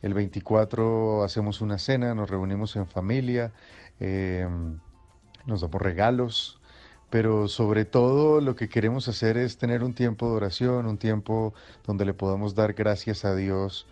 [0.00, 3.52] el 24 hacemos una cena, nos reunimos en familia,
[4.00, 4.48] eh,
[5.46, 6.58] nos damos regalos,
[7.10, 11.52] pero sobre todo lo que queremos hacer es tener un tiempo de oración, un tiempo
[11.86, 13.86] donde le podamos dar gracias a Dios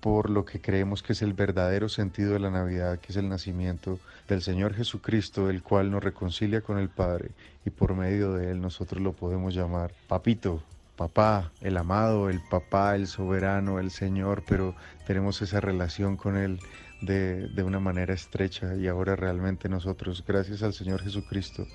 [0.00, 3.28] por lo que creemos que es el verdadero sentido de la Navidad, que es el
[3.28, 7.30] nacimiento del Señor Jesucristo, el cual nos reconcilia con el Padre
[7.64, 10.62] y por medio de él nosotros lo podemos llamar Papito,
[10.96, 14.74] Papá, el amado, el Papá, el soberano, el Señor, pero
[15.06, 16.60] tenemos esa relación con Él
[17.02, 21.66] de, de una manera estrecha y ahora realmente nosotros, gracias al Señor Jesucristo,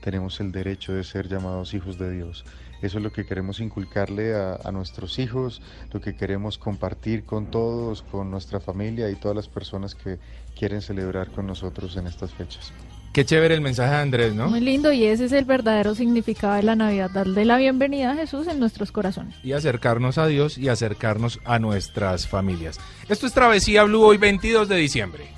[0.00, 2.44] tenemos el derecho de ser llamados hijos de Dios.
[2.82, 7.50] Eso es lo que queremos inculcarle a, a, nuestros hijos, lo que queremos compartir con
[7.50, 10.18] todos, con nuestra familia y todas las personas que
[10.54, 12.72] quieren celebrar con nosotros en estas fechas.
[13.14, 14.48] Qué chévere el mensaje de Andrés, ¿no?
[14.48, 18.16] Muy lindo y ese es el verdadero significado de la Navidad, darle la bienvenida a
[18.16, 19.36] Jesús en nuestros corazones.
[19.44, 22.80] Y acercarnos a Dios y acercarnos a nuestras familias.
[23.08, 25.28] Esto es Travesía Blue hoy 22 de diciembre.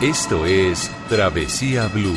[0.00, 2.16] Esto es Travesía Blue.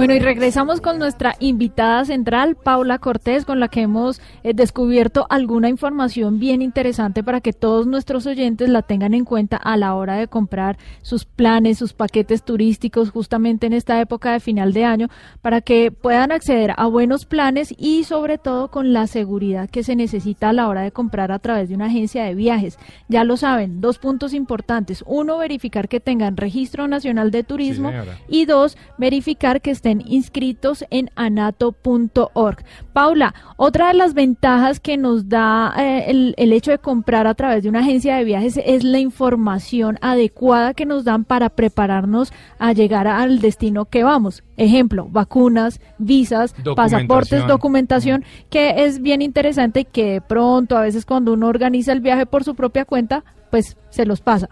[0.00, 5.26] Bueno, y regresamos con nuestra invitada central, Paula Cortés, con la que hemos eh, descubierto
[5.28, 9.94] alguna información bien interesante para que todos nuestros oyentes la tengan en cuenta a la
[9.94, 14.86] hora de comprar sus planes, sus paquetes turísticos, justamente en esta época de final de
[14.86, 15.08] año,
[15.42, 19.96] para que puedan acceder a buenos planes y sobre todo con la seguridad que se
[19.96, 22.78] necesita a la hora de comprar a través de una agencia de viajes.
[23.08, 25.04] Ya lo saben, dos puntos importantes.
[25.06, 27.92] Uno, verificar que tengan registro nacional de turismo
[28.30, 32.64] y dos, verificar que estén inscritos en anato.org.
[32.92, 37.34] Paula, otra de las ventajas que nos da eh, el, el hecho de comprar a
[37.34, 42.32] través de una agencia de viajes es la información adecuada que nos dan para prepararnos
[42.58, 44.42] a llegar al destino que vamos.
[44.56, 47.48] Ejemplo, vacunas, visas, pasaportes, Documentación.
[47.48, 52.00] documentación, que es bien interesante y que de pronto, a veces cuando uno organiza el
[52.00, 54.48] viaje por su propia cuenta, pues se los pasa.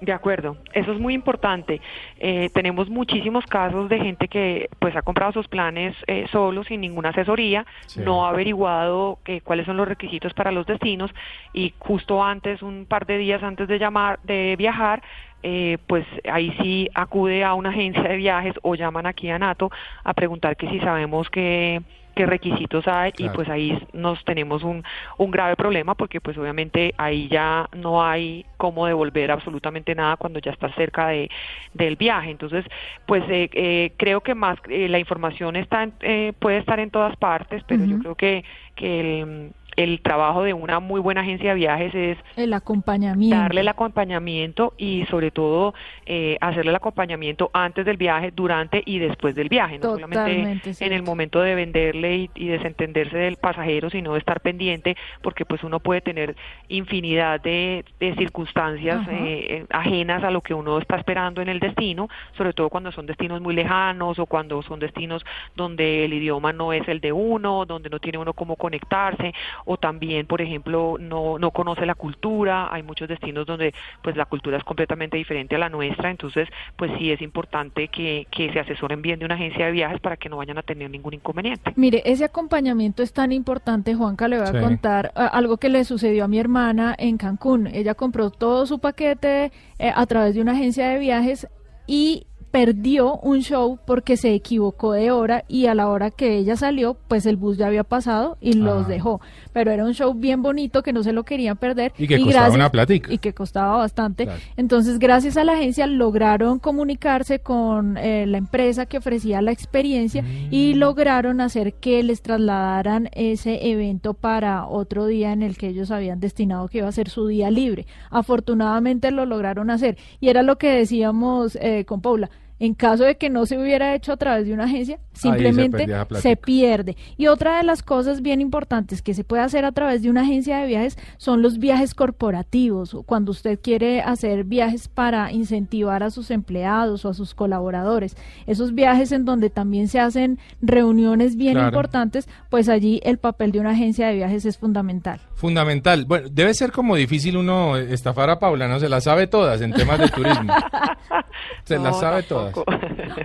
[0.00, 1.80] De acuerdo, eso es muy importante.
[2.18, 6.80] Eh, tenemos muchísimos casos de gente que pues ha comprado sus planes eh, solo, sin
[6.80, 8.00] ninguna asesoría, Sí.
[8.00, 11.10] no ha averiguado que, cuáles son los requisitos para los destinos
[11.52, 15.02] y justo antes, un par de días antes de llamar, de viajar,
[15.42, 19.70] eh, pues ahí sí acude a una agencia de viajes o llaman aquí a Nato
[20.04, 21.82] a preguntar que si sabemos que
[22.20, 24.82] qué requisitos hay y pues ahí nos tenemos un,
[25.18, 30.38] un grave problema porque pues obviamente ahí ya no hay cómo devolver absolutamente nada cuando
[30.40, 31.30] ya está cerca de,
[31.72, 32.30] del viaje.
[32.30, 32.64] Entonces
[33.06, 36.90] pues eh, eh, creo que más eh, la información está en- eh, puede estar en
[36.90, 41.50] todas partes pero yo creo que, que el, el trabajo de una muy buena agencia
[41.50, 43.36] de viajes es El acompañamiento.
[43.36, 45.74] darle el acompañamiento y sobre todo
[46.06, 50.84] eh, hacerle el acompañamiento antes del viaje, durante y después del viaje, no Totalmente solamente
[50.84, 55.44] en el momento de venderle y, y desentenderse del pasajero, sino de estar pendiente porque
[55.44, 56.36] pues uno puede tener
[56.68, 61.60] infinidad de, de circunstancias eh, eh, ajenas a lo que uno está esperando en el
[61.60, 65.24] destino, sobre todo cuando son destinos muy lejanos o cuando son destinos
[65.56, 69.32] donde el idioma no es el de uno, donde no tiene uno cómo conectarse
[69.70, 72.74] o también, por ejemplo, no, no conoce la cultura.
[72.74, 76.90] Hay muchos destinos donde pues la cultura es completamente diferente a la nuestra, entonces pues
[76.98, 80.28] sí es importante que, que se asesoren bien de una agencia de viajes para que
[80.28, 81.72] no vayan a tener ningún inconveniente.
[81.76, 84.58] Mire, ese acompañamiento es tan importante, Juanca, le voy a Sí.
[84.58, 87.68] contar algo que le sucedió a mi hermana en Cancún.
[87.68, 91.46] Ella compró todo su paquete eh, a través de una agencia de viajes
[91.86, 96.56] y perdió un show porque se equivocó de hora y a la hora que ella
[96.56, 98.88] salió, pues el bus ya había pasado y los Ah.
[98.88, 99.20] dejó.
[99.52, 101.92] Pero era un show bien bonito que no se lo querían perder.
[101.96, 103.12] Y que costaba una platica.
[103.12, 104.24] Y que costaba bastante.
[104.24, 104.40] Claro.
[104.56, 110.24] Entonces, gracias a la agencia lograron comunicarse con eh, la empresa que ofrecía la experiencia
[110.50, 115.90] y lograron hacer que les trasladaran ese evento para otro día en el que ellos
[115.90, 117.86] habían destinado que iba a ser su día libre.
[118.10, 122.30] Afortunadamente lo lograron hacer y era lo que decíamos eh, con Paula.
[122.60, 126.06] En caso de que no se hubiera hecho a través de una agencia, simplemente la
[126.20, 126.96] se pierde.
[127.16, 130.20] Y otra de las cosas bien importantes que se puede hacer a través de una
[130.20, 132.94] agencia de viajes son los viajes corporativos.
[132.94, 138.16] o Cuando usted quiere hacer viajes para incentivar a sus empleados o a sus colaboradores,
[138.46, 141.68] esos viajes en donde también se hacen reuniones bien Claro.
[141.68, 145.18] importantes, pues allí el papel de una agencia de viajes es fundamental.
[145.34, 146.04] Fundamental.
[146.04, 148.78] Bueno, debe ser como difícil uno estafar a Paula, ¿no?
[148.78, 150.52] Se las sabe todas en temas de turismo.
[151.64, 152.49] Se No, las sabe todas.
[152.52, 152.72] Tampoco.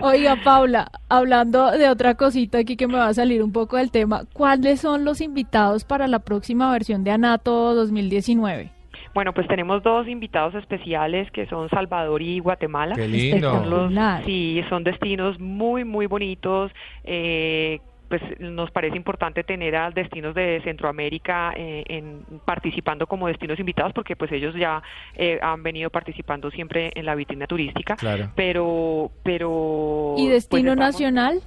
[0.02, 3.90] Oiga, Paula, hablando de otra cosita aquí que me va a salir un poco del
[3.90, 8.70] tema, ¿cuáles son los invitados para la próxima versión de Anato 2019?
[9.14, 12.96] Bueno, pues tenemos dos invitados especiales que son Salvador y Guatemala.
[12.96, 13.50] Qué lindo.
[13.50, 16.70] Son los- sí, son destinos muy, muy bonitos.
[17.04, 23.58] eh, pues nos parece importante tener a destinos de Centroamérica eh, en, participando como destinos
[23.58, 24.82] invitados porque pues ellos ya
[25.14, 27.96] eh, han venido participando siempre en la vitrina turística.
[27.96, 28.30] Claro.
[28.36, 30.14] Pero, pero.
[30.16, 31.42] ¿Y pues, destino estamos- nacional?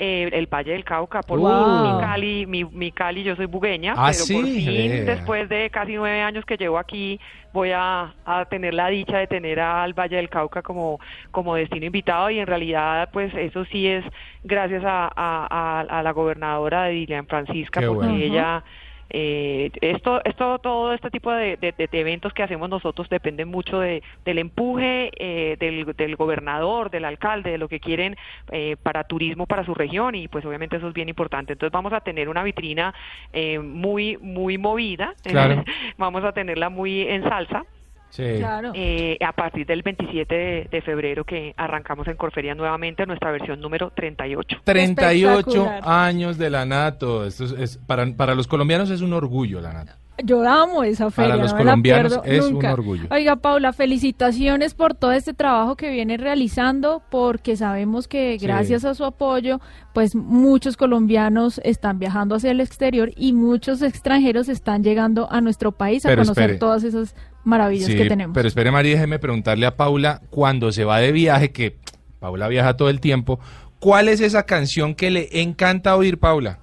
[0.00, 1.82] Eh, el Valle del Cauca, por Wow.
[1.82, 5.70] mi Cali, mi, mi Cali, yo soy bugueña, Ah, pero sí, por fin, después de
[5.70, 7.20] casi nueve años que llevo aquí,
[7.52, 10.98] voy a, a tener la dicha de tener al Valle del Cauca como,
[11.30, 14.04] como destino invitado y en realidad, pues eso sí es
[14.42, 18.14] gracias a, a, a- a la gobernadora de Dilian Francisca, Qué porque bueno.
[18.16, 18.64] ella...
[19.10, 24.02] Eh, esto, esto, todo este tipo de, de- eventos que hacemos nosotros dependen mucho de,
[24.24, 28.16] del empuje eh, del, del gobernador, del alcalde, de lo que quieren
[28.52, 31.52] eh, para turismo para su región y pues obviamente eso es bien importante.
[31.54, 32.94] Entonces vamos a tener una vitrina
[33.32, 35.64] eh, muy, muy movida, Claro.
[35.98, 37.64] vamos a tenerla muy en salsa.
[38.10, 38.24] Sí.
[38.38, 38.72] Claro.
[38.74, 43.60] eh, a partir del 27 de, de febrero que arrancamos en Corferia nuevamente nuestra versión
[43.60, 44.58] número 38.
[44.64, 45.80] 38 Espectacular.
[45.84, 47.24] años de la NATO.
[47.24, 49.92] Esto es, es- para, para los colombianos es un orgullo la NATO.
[50.24, 52.72] Yo amo esa feria, los no la colombianos pierdo es un nunca.
[52.72, 53.04] orgullo.
[53.10, 58.46] Oiga, Paula, felicitaciones por todo este trabajo que viene realizando, porque sabemos que Sí.
[58.46, 59.60] gracias a su apoyo,
[59.94, 65.72] pues muchos colombianos están viajando hacia el exterior y muchos extranjeros están llegando a nuestro
[65.72, 66.58] país a conocer espere.
[66.58, 67.14] todas esas
[67.44, 68.34] maravillas Sí, que tenemos.
[68.34, 71.78] pero espere María, déjeme preguntarle a Paula, cuando se va de viaje, que
[72.18, 73.40] Paula viaja todo el tiempo,
[73.78, 76.58] ¿cuál es esa canción que le encanta oír, Paula?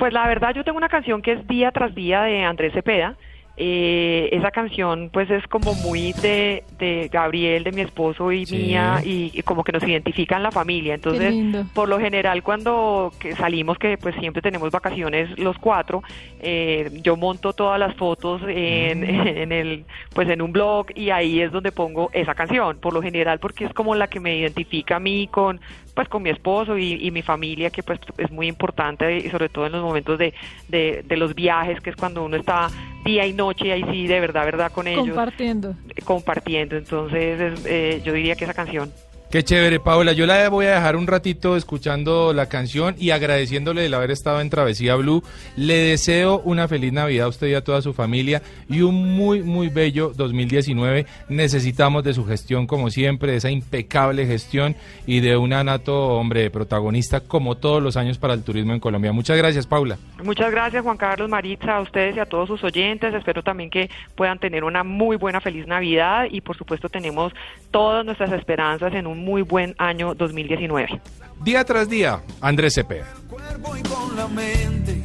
[0.00, 3.14] Pues la verdad yo tengo una canción que es Día tras Día de Andrés Cepeda.
[3.62, 8.56] Eh, esa canción pues es como muy de, de Gabriel, de mi esposo y Sí.
[8.56, 10.94] mía y, y como que nos identifica en la familia.
[10.94, 11.34] Entonces,
[11.74, 16.02] por lo general cuando que salimos, que pues siempre tenemos vacaciones los cuatro,
[16.40, 19.84] eh, yo monto todas las fotos en, en el
[20.14, 23.66] pues en un blog y ahí es donde pongo esa canción, por lo general porque
[23.66, 25.60] es como la que me identifica a mí con,
[25.94, 29.48] pues con mi esposo y, y mi familia, que pues es muy importante y sobre
[29.48, 30.34] todo en los momentos de,
[30.68, 32.68] de, de los viajes, que es cuando uno está
[33.04, 35.06] día y noche y ahí sí, de verdad, verdad, con ellos.
[35.06, 35.74] Compartiendo.
[36.04, 36.76] Compartiendo.
[36.76, 38.92] Entonces, es, eh, yo diría que esa canción.
[39.30, 40.12] Qué chévere, Paula.
[40.12, 44.40] Yo la voy a dejar un ratito escuchando la canción y agradeciéndole el haber estado
[44.40, 45.22] en Travesía Blue.
[45.54, 49.44] Le deseo una feliz Navidad a usted y a toda su familia y un muy,
[49.44, 51.06] muy bello 2019.
[51.28, 54.74] Necesitamos de su gestión, como siempre, de esa impecable gestión
[55.06, 59.12] y de un anato, hombre, protagonista, como todos los años para el turismo en Colombia.
[59.12, 59.96] Muchas gracias, Paula.
[60.24, 63.14] Muchas gracias, Juan Carlos, Maritza, a ustedes y a todos sus oyentes.
[63.14, 67.32] Espero también que puedan tener una muy buena, feliz Navidad y, por supuesto, tenemos
[67.70, 71.00] todas nuestras esperanzas en un muy buen año 2019.
[71.42, 73.06] Día tras día, Andrés Cepeda.
[73.28, 75.02] cuerpo y con la mente,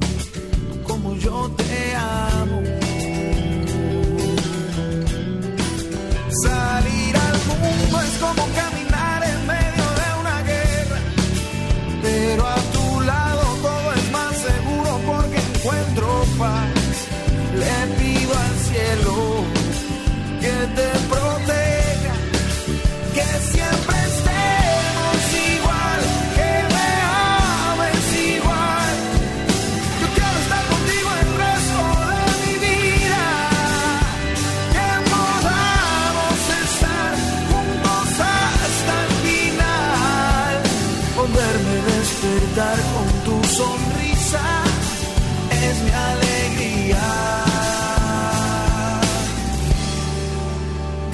[0.86, 2.62] como yo te amo.
[6.44, 11.00] Salir al mundo es como caminar en medio de una guerra,
[12.02, 16.08] pero a tu lado todo es más seguro porque encuentro
[16.38, 17.08] paz.
[17.54, 19.16] Le pido al cielo
[20.42, 21.25] que te proteja,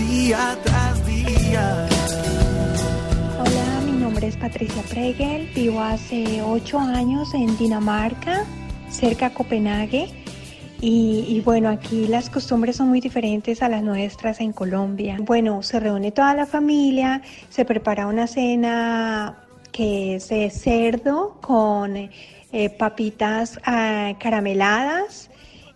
[0.08, 1.88] Día tras día.
[3.40, 8.46] Hola, mi nombre es Patricia Pregel, vivo hace ocho años en Dinamarca,
[8.90, 10.10] cerca a Copenhague.
[10.82, 15.18] Y, bueno, aquí las costumbres son muy diferentes a las nuestras en Colombia.
[15.20, 19.38] Bueno, se reúne toda la familia, se prepara una cena
[19.72, 22.10] que es cerdo con eh,
[22.80, 25.30] papitas ah, carameladas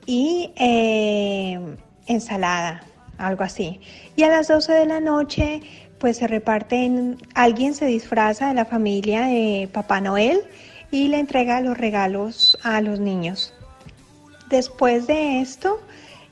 [0.08, 1.60] y eh,
[2.08, 2.82] ensalada,
[3.18, 3.80] algo así.
[4.16, 5.62] Y a las 12 de la noche,
[6.00, 10.42] pues se reparten, alguien se disfraza de la familia de Papá Noel
[10.92, 13.54] y le entrega los regalos a los niños.
[14.50, 15.80] Después de esto,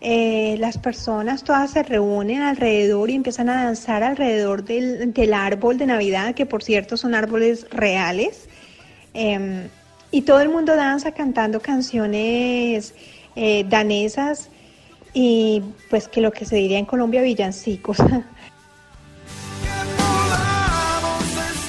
[0.02, 5.78] eh, las personas todas se reúnen alrededor y empiezan a danzar alrededor del, del árbol
[5.78, 8.50] de Navidad, que por cierto son árboles reales.
[9.14, 9.70] Em,
[10.12, 12.94] y todo el mundo danza cantando canciones
[13.36, 14.50] eh, danesas
[15.14, 17.98] y pues que lo que se diría en Colombia villancicos.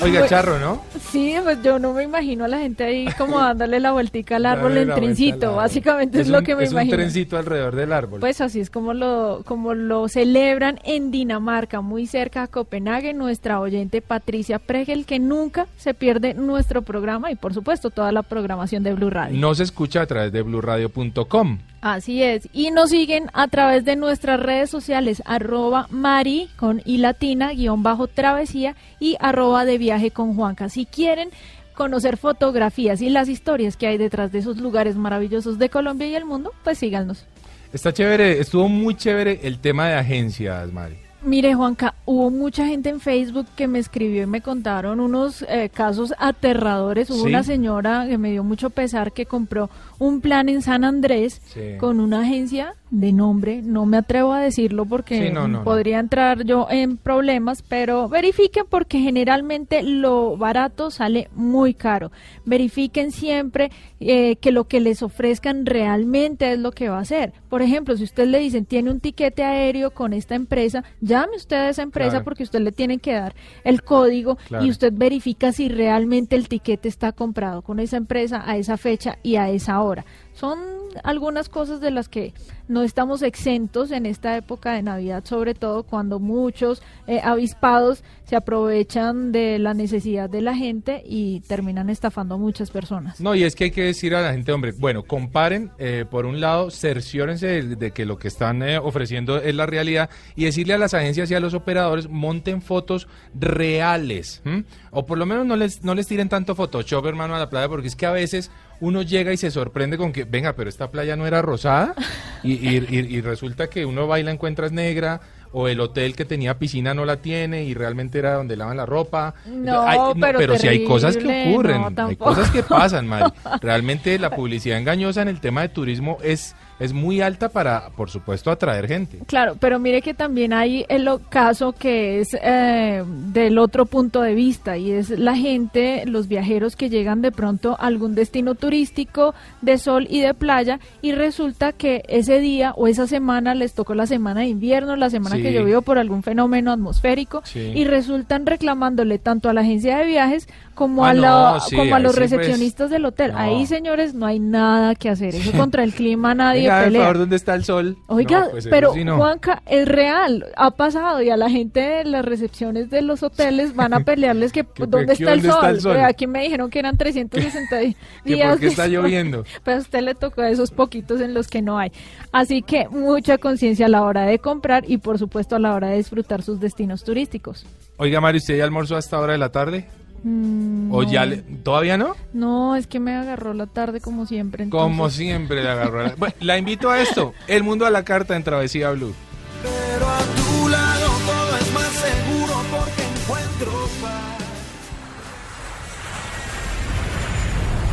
[0.02, 0.82] Oiga, Pues- charro, ¿no?
[1.14, 4.46] Sí, pues yo no me imagino a la gente ahí como dándole la vueltica al
[4.46, 5.46] árbol en trencito.
[5.46, 5.56] árbol.
[5.56, 6.92] Básicamente es, lo un- que me es imagino.
[6.94, 8.20] un trencito alrededor del árbol.
[8.20, 13.60] Pues así es como lo, como lo celebran en Dinamarca, muy cerca a Copenhague, nuestra
[13.60, 18.82] oyente Patricia Pregel, que nunca se pierde nuestro programa y por supuesto toda la programación
[18.82, 19.38] de Blue Radio.
[19.38, 21.58] No se escucha a través de blurradio.com.
[21.80, 22.48] Así es.
[22.54, 27.82] Y nos siguen a través de nuestras redes sociales, arroba Mari con I latina, guion
[27.82, 30.70] bajo travesía y arroba de viaje con Juanca.
[30.70, 31.28] Si quieren
[31.74, 36.14] conocer fotografías y las historias que hay detrás de esos lugares maravillosos de Colombia y
[36.14, 37.26] el mundo, pues síganos.
[37.74, 41.03] Está chévere, estuvo muy chévere el tema de agencias, Mari.
[41.24, 45.70] Mire, Juanca, hubo mucha gente en Facebook que me escribió y me contaron unos eh,
[45.72, 47.08] casos aterradores.
[47.08, 47.28] Hubo Sí.
[47.30, 51.78] una señora que me dio mucho pesar que compró un plan en San Andrés Sí.
[51.80, 53.62] con una agencia de nombre.
[53.62, 55.64] No me atrevo a decirlo porque Sí, no, no, no.
[55.64, 62.12] podría entrar yo en problemas, pero verifiquen porque generalmente lo barato sale muy caro.
[62.44, 67.32] Verifiquen siempre eh, que lo que les ofrezcan realmente es lo que va a ser.
[67.48, 70.84] Por ejemplo, si usted le dicen tiene un tiquete aéreo con esta empresa,
[71.20, 72.24] llame usted a esa empresa Claro.
[72.24, 73.34] porque usted le tiene que dar
[73.64, 74.64] el código Claro.
[74.64, 79.18] y usted verifica si realmente el tiquete está comprado con esa empresa a esa fecha
[79.22, 80.04] y a esa hora.
[80.34, 80.58] Son
[81.02, 82.32] algunas cosas de las que
[82.68, 88.36] no estamos exentos en esta época de Navidad, sobre todo cuando muchos eh, avispados se
[88.36, 93.20] aprovechan de la necesidad de la gente y terminan estafando a muchas personas.
[93.20, 96.24] No, y es que hay que decir a la gente, hombre, bueno, comparen, eh, por
[96.24, 100.74] un lado, cerciórense de, que lo que están eh, ofreciendo es la realidad y decirle
[100.74, 104.42] a las agencias y a los operadores, monten fotos reales,
[104.90, 107.68] o por lo menos no les, no les tiren tanto Photoshop, hermano, a la playa,
[107.68, 110.90] porque es que a veces uno llega y se sorprende con que, venga, pero esta
[110.90, 111.94] playa no era rosada,
[112.42, 115.20] y, y- y- y resulta que uno va y la encuentras negra,
[115.56, 118.86] o el hotel que tenía piscina no la tiene y realmente era donde lavan la
[118.86, 119.34] ropa.
[119.46, 119.98] No, Ay,
[120.36, 123.32] pero si hay cosas que ocurren, no, hay cosas que pasan, Mari.
[123.62, 128.10] Realmente la publicidad engañosa en el tema de turismo es es muy alta para, por
[128.10, 129.18] supuesto, atraer gente.
[129.26, 134.34] Claro, pero mire que también hay el caso que es eh, del otro punto de
[134.34, 139.34] vista y es la gente, los viajeros que llegan de pronto a algún destino turístico
[139.62, 143.94] de sol y de playa y resulta que ese día o esa semana les tocó
[143.94, 147.72] la semana de invierno, la semana que llovió por algún fenómeno atmosférico Sí.
[147.74, 151.76] y resultan reclamándole tanto a la agencia de viajes como Ah, a, no, la- sí,
[151.76, 153.32] como a los pues, recepcionistas del hotel.
[153.32, 153.38] no.
[153.38, 155.34] Ahí, señores, no hay nada que hacer.
[155.34, 157.00] Eso contra el clima nadie Venga, por pelea.
[157.02, 157.96] favor, ¿dónde está el sol?
[158.08, 159.04] Oiga, No, pues pero sí.
[159.04, 163.74] Juanca, es real, ha pasado y a la gente de las recepciones de los hoteles
[163.74, 165.70] van a pelearles que Que, dónde, pues, está, el ¿dónde está sol?
[165.74, 165.96] el sol?
[166.04, 167.94] Aquí me dijeron que eran 360 di-
[168.24, 168.60] Que días.
[168.60, 169.44] de está lloviendo.
[169.64, 171.92] Pero a usted le tocó esos poquitos en los que no hay.
[172.32, 175.88] Así que mucha conciencia a la hora de comprar y por supuesto a la hora
[175.88, 177.64] de disfrutar sus destinos turísticos.
[177.96, 179.86] Oiga, Mario, ¿usted ya almorzó a esta hora de la tarde?
[180.24, 181.10] Mm, ¿O no.
[181.12, 182.16] ya le- ¿Todavía no?
[182.32, 184.68] No, es que me agarró la tarde como siempre.
[184.70, 186.02] Como entonces- siempre le agarró.
[186.02, 187.34] la- Bueno, la invito a esto.
[187.46, 189.14] El mundo a la carta en Travesía Blue.
[189.62, 193.72] Pero a tu lado todo es más seguro porque encuentro
[194.02, 194.22] paz.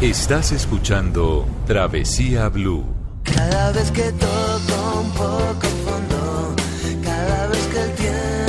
[0.01, 2.86] Estás escuchando Travesía Blue.
[3.23, 6.55] Cada vez que toco un poco fondo,
[7.03, 8.41] cada vez que el tiempo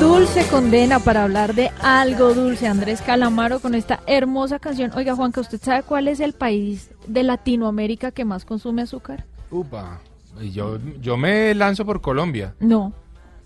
[0.00, 2.66] Dulce condena para hablar de algo dulce.
[2.66, 4.92] Andrés Calamaro con esta hermosa canción.
[4.94, 9.24] Oiga, Juanca, ¿usted sabe cuál es el país de Latinoamérica que más consume azúcar?
[9.50, 10.00] Upa.
[10.52, 12.54] Yo, yo me lanzo por Colombia.
[12.60, 12.92] No,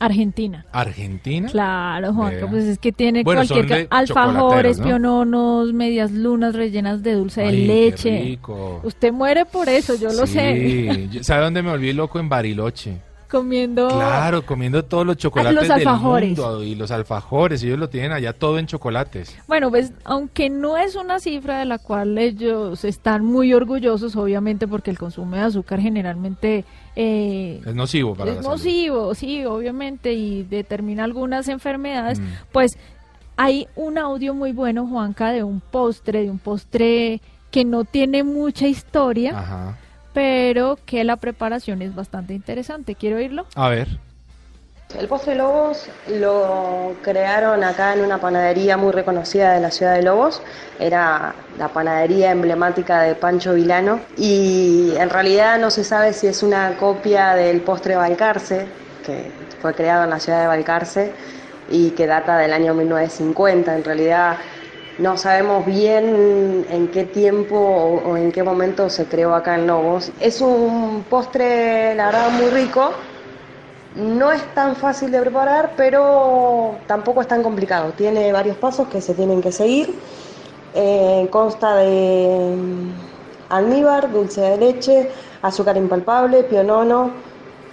[0.04, 0.66] Argentina.
[0.72, 1.48] ¿Argentina?
[1.50, 4.84] Claro, Juanca, pues es que tiene Bueno, cualquier alfajores, ¿no?
[4.84, 8.22] piononos, medias lunas rellenas de dulce de Ay, qué leche.
[8.22, 8.80] rico.
[8.84, 11.08] Usted muere por eso, yo lo sé.
[11.22, 12.18] ¿Sabe dónde me volví loco?
[12.20, 13.00] En Bariloche.
[13.32, 16.36] Comiendo Claro, comiendo todos los chocolates los alfajores.
[16.36, 19.34] del mundo y los alfajores, ellos lo tienen allá todo en chocolates.
[19.48, 24.68] Bueno, pues aunque no es una cifra de la cual ellos están muy orgullosos, obviamente,
[24.68, 28.56] porque el consumo de azúcar generalmente eh, Es nocivo para es la salud.
[28.58, 32.24] nocivo, sí, obviamente, y determina algunas enfermedades, Mm.
[32.52, 32.76] pues
[33.38, 38.24] hay un audio muy bueno, Juanca, de un postre, de un postre que no tiene
[38.24, 39.78] mucha historia, Ajá.
[40.12, 42.94] Pero que la preparación es bastante interesante.
[42.94, 43.46] ¿Quiero oírlo?
[43.54, 43.88] A ver.
[44.98, 50.02] El postre Lobos lo crearon acá en una panadería muy reconocida de la ciudad de
[50.02, 50.42] Lobos.
[50.78, 54.00] Era la panadería emblemática de Pancho Vilano.
[54.18, 58.66] Y en realidad no se sabe si es una copia del postre Balcarce,
[59.06, 59.30] que
[59.62, 61.12] fue creado en la ciudad de Balcarce
[61.70, 63.74] y que data del año 1950.
[63.74, 64.36] En realidad
[64.98, 70.12] no sabemos bien en qué tiempo o, en qué momento se creó acá en Lobos.
[70.20, 72.90] Es un postre, la verdad, muy rico.
[73.96, 77.92] No es tan fácil de preparar, pero tampoco es tan complicado.
[77.92, 79.94] Tiene varios pasos que se tienen que seguir.
[80.74, 82.90] Eh, consta de mm,
[83.50, 85.10] almíbar, dulce de leche,
[85.42, 87.10] azúcar impalpable, pionono,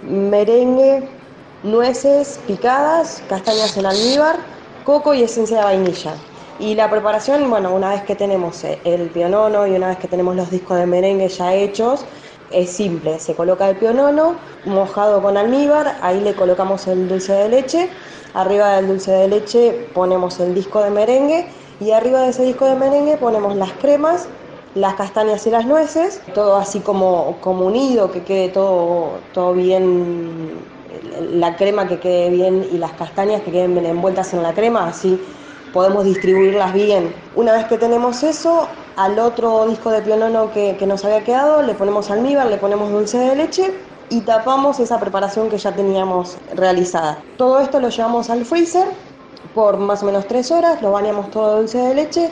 [0.02, 1.08] merengue,
[1.62, 4.36] nueces picadas, castañas en almíbar,
[4.84, 6.29] coco y esencia de vainilla.
[6.60, 10.08] Y la preparación, bueno, una vez que tenemos eh, el pionono y una vez que
[10.08, 12.04] tenemos los discos de merengue ya hechos,
[12.50, 14.34] es simple, se coloca el pionono
[14.66, 17.88] mojado con almíbar, ahí le colocamos el dulce de leche,
[18.34, 21.46] arriba del dulce de leche ponemos el disco de merengue
[21.80, 24.28] y arriba de ese disco de merengue ponemos las cremas,
[24.74, 30.50] las castañas y las nueces, todo así como, como unido, que quede todo, todo bien,
[31.32, 34.88] la crema que quede bien y las castañas que queden bien envueltas en la crema,
[34.88, 35.18] así
[35.72, 37.14] podemos distribuirlas bien.
[37.34, 41.74] Una vez que tenemos eso, al otro disco de pionono que, nos había quedado le
[41.74, 43.72] ponemos almíbar, le ponemos dulce de leche
[44.08, 47.18] y tapamos esa preparación que ya teníamos realizada.
[47.36, 48.88] Todo esto lo llevamos al freezer
[49.54, 52.30] por más o menos tres horas, lo bañamos todo dulce de leche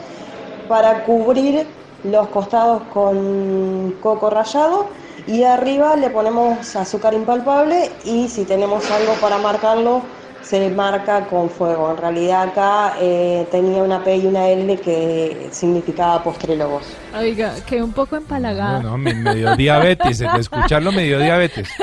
[0.67, 1.65] para cubrir
[2.03, 4.85] los costados con coco rallado
[5.27, 10.01] y arriba le ponemos azúcar impalpable y si tenemos algo para marcarlo
[10.49, 11.91] se marca con fuego.
[11.91, 16.87] En realidad acá eh, tenía una P y una L que significaba postrelobos.
[17.15, 18.81] Oiga, quedé un poco empalagada.
[18.81, 20.17] No, no, me, me dio diabetes.
[20.17, 21.69] De escucharlo me dio diabetes.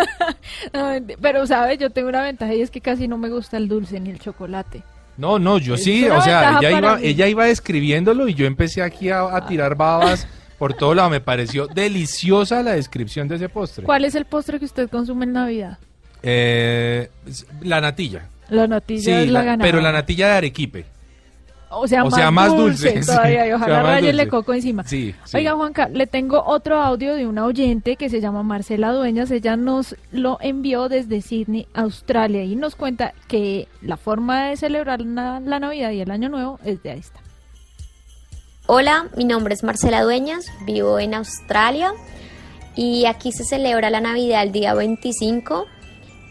[0.72, 0.90] No,
[1.20, 1.78] Pero, ¿sabes?
[1.78, 4.18] Yo tengo una ventaja y es que casi no me gusta el dulce ni el
[4.18, 4.82] chocolate.
[5.16, 7.06] No, no, yo sí, o sea, ella iba, mí.
[7.06, 10.26] ella iba describiéndolo y yo empecé aquí a, a tirar babas
[10.58, 11.10] por todo lado.
[11.10, 13.84] Me pareció deliciosa la descripción de ese postre.
[13.84, 15.78] ¿Cuál es el postre que usted consume en Navidad?
[16.22, 17.10] Eh,
[17.62, 18.28] la natilla.
[18.48, 19.68] La natilla Sí, es la, la- ganadora.
[19.70, 20.86] pero la natilla de Arequipe.
[21.68, 23.06] O sea, O más, sea, más dulce, dulce, sí.
[23.06, 24.84] todavía y O sea, ojalá rayele coco encima.
[24.84, 25.36] Sí, sí.
[25.36, 29.30] Oiga, Juanca, le tengo otro audio de una oyente que se llama Marcela Dueñas.
[29.32, 35.04] Ella nos lo envió desde Sydney, Australia, y nos cuenta que la forma de celebrar
[35.04, 37.18] na- la Navidad y el Año Nuevo es de esta.
[38.68, 41.92] Hola, mi nombre es Marcela Dueñas, vivo en Australia
[42.74, 45.66] y aquí se celebra la Navidad el día 25.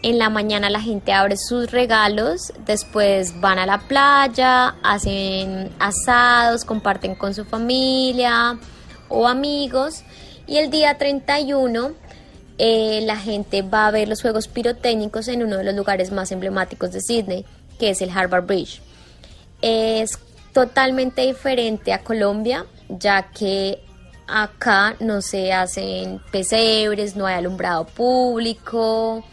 [0.06, 6.64] En la mañana la gente abre sus regalos, después van a la playa, hacen asados,
[6.64, 8.60] comparten con su familia
[9.10, 10.04] o amigos.
[10.46, 11.94] Y el día 31
[12.60, 16.32] eh, la gente va a ver los juegos pirotécnicos en uno de los lugares más
[16.32, 17.44] emblemáticos de Sydney,
[17.80, 18.84] que es el Harbour Bridge.
[19.64, 20.20] Es
[20.54, 23.80] totalmente diferente a Colombia, ya que
[24.28, 29.24] acá no se hacen pesebres, no hay alumbrado público,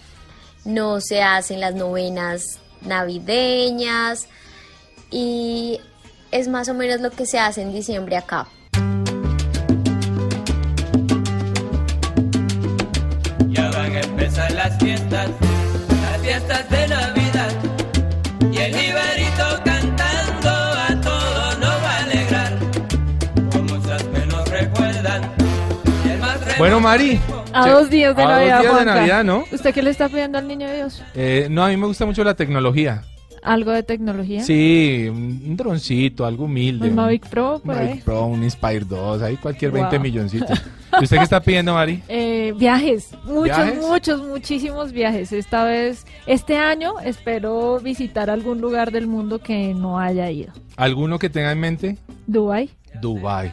[0.65, 4.29] no se hacen las novenas navideñas
[5.11, 5.81] y
[6.31, 8.47] es más o menos lo que se hace en diciembre acá.
[13.49, 15.29] Ya van a empezar las fiestas,
[16.03, 17.53] las fiestas de Navidad.
[18.51, 22.59] Y el Iberito cantando a todos nos va a alegrar.
[23.53, 25.31] Como muchas que nos recuerdan.
[26.07, 27.21] Y el más Bueno, Mari.
[27.55, 28.94] A dos días de a dos Navidad, días de Juanca.
[28.94, 29.44] Navidad, ¿no?
[29.53, 31.03] ¿Usted qué le está pidiendo al niño Dios?
[31.14, 33.03] Eh, no, a mí me gusta mucho la tecnología.
[33.44, 34.44] ¿Algo de tecnología?
[34.44, 36.88] Sí, un un droncito, algo humilde.
[36.88, 38.00] ¿Un Mavic Pro por Mavic ahí?
[38.05, 40.03] Pro, un Inspire 2, ahí cualquier 20 Wow.
[40.03, 40.62] milloncitos.
[41.00, 42.00] ¿Y usted qué está pidiendo, Mari?
[42.09, 43.78] Eh, viajes, muchos, ¿Viajes?
[43.80, 45.32] muchos, muchísimos viajes.
[45.32, 50.53] Esta vez, este año, espero visitar algún lugar del mundo que no haya ido.
[50.76, 51.96] ¿Alguno que tenga en mente?
[52.28, 53.53] Dubai, Dubai.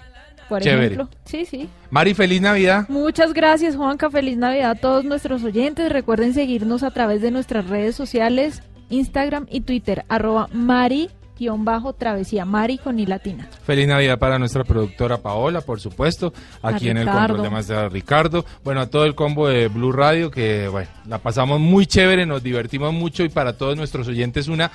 [0.50, 0.96] Por Chévere.
[0.96, 1.10] ejemplo.
[1.24, 1.70] Sí, sí.
[1.92, 2.86] Mari, feliz Navidad.
[2.90, 4.10] Muchas gracias, Juanca.
[4.10, 5.90] Feliz Navidad a todos nuestros oyentes.
[5.90, 13.00] Recuerden seguirnos a través de nuestras redes sociales, Instagram y Twitter, arroba Mari-travesía, Mari con
[13.00, 13.48] i latina.
[13.64, 16.34] Feliz Navidad para nuestra productora Paola, por supuesto.
[16.62, 18.44] Aquí en el control de Master Ricardo.
[18.64, 22.44] Bueno, a todo el combo de Blue Radio, que bueno, la pasamos muy chévere, nos
[22.44, 24.70] divertimos mucho y para todos nuestros oyentes una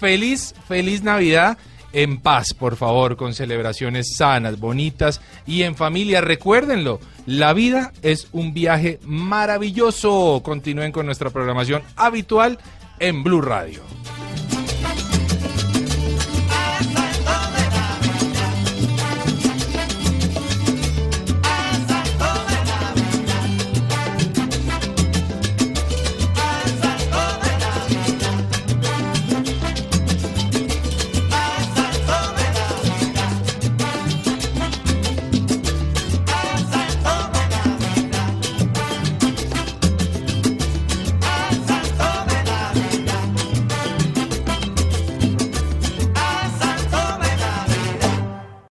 [0.00, 1.58] feliz, feliz Navidad.
[1.92, 6.20] En paz, por favor, con celebraciones sanas, bonitas y en familia.
[6.20, 10.42] Recuérdenlo, la vida es un viaje maravilloso.
[10.44, 12.58] Continúen con nuestra programación habitual
[12.98, 13.80] en Blue Radio.